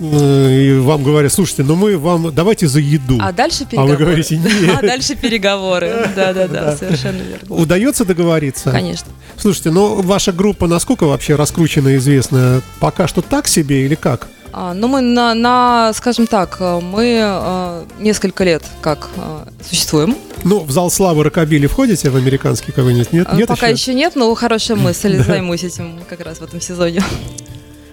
И 0.00 0.78
вам 0.80 1.02
говорят, 1.02 1.32
слушайте, 1.32 1.64
ну 1.64 1.74
мы 1.74 1.98
вам 1.98 2.32
давайте 2.32 2.68
за 2.68 2.78
еду. 2.78 3.18
А 3.20 3.32
дальше 3.32 3.64
А 3.64 3.66
переговоры. 3.66 3.96
вы 3.96 4.04
говорите, 4.04 4.36
нет. 4.36 4.78
А 4.78 4.80
дальше 4.82 5.16
переговоры. 5.16 6.08
Да-да-да, 6.14 6.76
совершенно 6.76 7.20
верно. 7.20 7.54
Удается 7.54 8.04
договориться? 8.04 8.70
Конечно. 8.70 9.08
Слушайте, 9.36 9.70
ну 9.70 10.00
ваша 10.02 10.32
группа 10.32 10.68
насколько 10.68 11.04
вообще 11.04 11.34
раскручена 11.34 11.88
и 11.88 11.96
известна? 11.96 12.62
Пока 12.78 13.08
что 13.08 13.22
так 13.22 13.48
себе 13.48 13.84
или 13.86 13.96
как? 13.96 14.28
А, 14.52 14.74
ну, 14.74 14.88
мы 14.88 15.00
на, 15.00 15.34
на, 15.34 15.92
скажем 15.94 16.26
так, 16.26 16.56
э, 16.58 16.80
мы 16.80 17.20
э, 17.22 17.84
несколько 18.00 18.42
лет 18.42 18.64
как 18.80 19.08
э, 19.16 19.44
существуем. 19.68 20.16
Ну, 20.42 20.60
в 20.64 20.72
зал 20.72 20.90
славы 20.90 21.22
Рокобили 21.22 21.68
входите 21.68 22.10
в 22.10 22.16
американский 22.16 22.72
какой-нибудь? 22.72 23.12
Нет, 23.12 23.28
А, 23.30 23.36
нет 23.36 23.46
Пока 23.46 23.68
еще? 23.68 23.92
еще 23.92 23.94
нет, 23.94 24.16
но 24.16 24.34
хорошая 24.34 24.76
мысль, 24.76 25.22
займусь 25.24 25.62
этим 25.62 26.00
как 26.08 26.20
раз 26.20 26.38
в 26.38 26.42
этом 26.42 26.60
сезоне. 26.60 27.00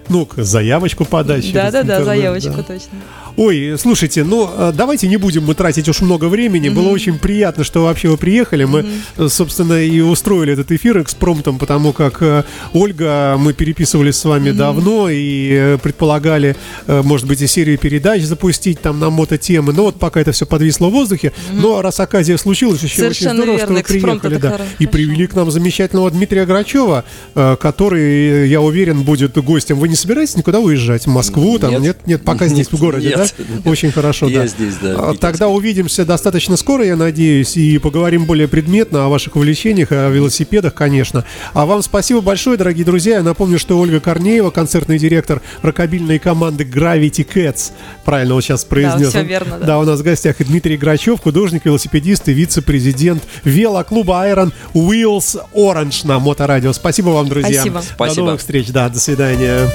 Ну, 0.08 0.28
заявочку 0.36 1.04
подать. 1.04 1.42
через 1.42 1.54
Да-да-да, 1.54 2.04
заявочку 2.04 2.56
да. 2.56 2.62
точно. 2.62 2.98
Ой, 3.38 3.76
слушайте, 3.78 4.24
ну 4.24 4.50
э, 4.52 4.72
давайте 4.74 5.06
не 5.06 5.16
будем 5.16 5.44
мы 5.44 5.54
тратить 5.54 5.88
уж 5.88 6.00
много 6.00 6.24
времени. 6.24 6.70
Было 6.70 6.88
очень 6.88 7.20
приятно, 7.20 7.62
что 7.62 7.84
вообще 7.84 8.08
вы 8.08 8.16
приехали. 8.16 8.64
Мы, 8.64 8.84
э, 9.16 9.28
собственно, 9.28 9.74
и 9.80 10.00
устроили 10.00 10.54
этот 10.54 10.72
эфир 10.72 11.00
экспромтом, 11.00 11.56
потому 11.58 11.92
как 11.92 12.20
э, 12.20 12.42
Ольга, 12.72 13.36
мы 13.38 13.52
переписывались 13.52 14.16
с 14.16 14.24
вами 14.24 14.50
давно 14.50 15.08
и 15.08 15.50
э, 15.52 15.78
предполагали, 15.80 16.56
может 16.88 17.28
быть, 17.28 17.40
и 17.40 17.46
серию 17.46 17.78
передач 17.78 18.22
запустить 18.22 18.80
там 18.80 18.98
на 18.98 19.08
мототемы. 19.08 19.72
Но 19.72 19.84
вот 19.84 20.00
пока 20.00 20.20
это 20.20 20.32
все 20.32 20.44
подвисло 20.44 20.88
в 20.88 20.90
воздухе. 20.90 21.32
Но 21.52 21.80
раз 21.80 22.00
оказия 22.00 22.36
случилась, 22.38 22.82
еще 22.82 23.02
Совершенно 23.02 23.30
очень 23.30 23.42
здорово, 23.42 23.58
что 23.58 23.66
верно, 23.66 23.74
вы 23.74 23.80
экспромт 23.82 24.22
приехали. 24.22 24.42
Да. 24.42 24.50
хорошо. 24.50 24.70
И 24.80 24.86
привели 24.88 25.28
к 25.28 25.34
нам 25.34 25.50
замечательного 25.52 26.10
Дмитрия 26.10 26.44
Грачева, 26.44 27.04
который, 27.34 28.48
я 28.48 28.60
уверен, 28.60 29.02
будет 29.02 29.38
гостем. 29.38 29.78
Вы 29.78 29.88
не 29.88 29.94
собираетесь 29.98 30.36
никуда 30.36 30.60
уезжать? 30.60 31.04
В 31.04 31.08
Москву? 31.08 31.58
Там? 31.58 31.70
Нет. 31.70 31.80
Нет, 31.82 31.96
нет, 32.06 32.22
пока 32.24 32.46
здесь, 32.48 32.68
в 32.68 32.78
городе, 32.78 33.08
Нет, 33.08 33.16
да? 33.16 33.44
нет. 33.54 33.66
Очень 33.66 33.92
хорошо, 33.92 34.28
Я 34.28 34.40
да. 34.40 34.46
здесь, 34.46 34.74
да, 34.80 34.94
А. 35.10 35.14
Тогда 35.18 35.48
увидимся 35.48 36.04
достаточно 36.04 36.56
скоро, 36.56 36.84
я 36.84 36.96
надеюсь, 36.96 37.56
и 37.56 37.78
поговорим 37.78 38.24
более 38.24 38.48
предметно 38.48 39.06
о 39.06 39.08
ваших 39.08 39.36
увлечениях, 39.36 39.92
о 39.92 40.08
велосипедах, 40.10 40.74
конечно. 40.74 41.24
А 41.54 41.66
вам 41.66 41.82
спасибо 41.82 42.20
большое, 42.20 42.56
дорогие 42.56 42.84
друзья. 42.84 43.16
Я 43.16 43.22
напомню, 43.22 43.58
что 43.58 43.78
Ольга 43.78 44.00
Корнеева, 44.00 44.50
концертный 44.50 44.98
директор 44.98 45.40
рокобильной 45.62 46.18
команды 46.18 46.64
Gravity 46.64 47.26
Cats, 47.26 47.72
правильно 48.04 48.34
вот 48.34 48.44
сейчас 48.44 48.64
произнес. 48.64 49.08
всё 49.10 49.20
он. 49.20 49.26
верно, 49.26 49.58
да. 49.58 49.66
Да, 49.66 49.78
у 49.78 49.84
нас 49.84 50.00
в 50.00 50.02
гостях 50.02 50.40
и 50.40 50.44
Дмитрий 50.44 50.76
Грачев, 50.76 51.20
художник, 51.20 51.64
велосипедист 51.64 52.28
и 52.28 52.32
вице-президент 52.32 53.22
велоклуба 53.44 54.26
Iron 54.28 54.52
Wheels 54.74 55.40
Orange 55.54 56.06
на 56.06 56.18
Моторадио. 56.18 56.72
Спасибо 56.72 57.10
вам, 57.10 57.28
друзья. 57.28 57.60
Спасибо. 57.62 57.80
До 57.80 57.86
Спасибо. 57.94 58.26
новых 58.26 58.40
встреч, 58.40 58.68
да, 58.68 58.88
до 58.88 58.98
свидания. 59.00 59.68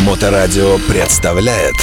Моторадио 0.00 0.78
представляет 0.88 1.76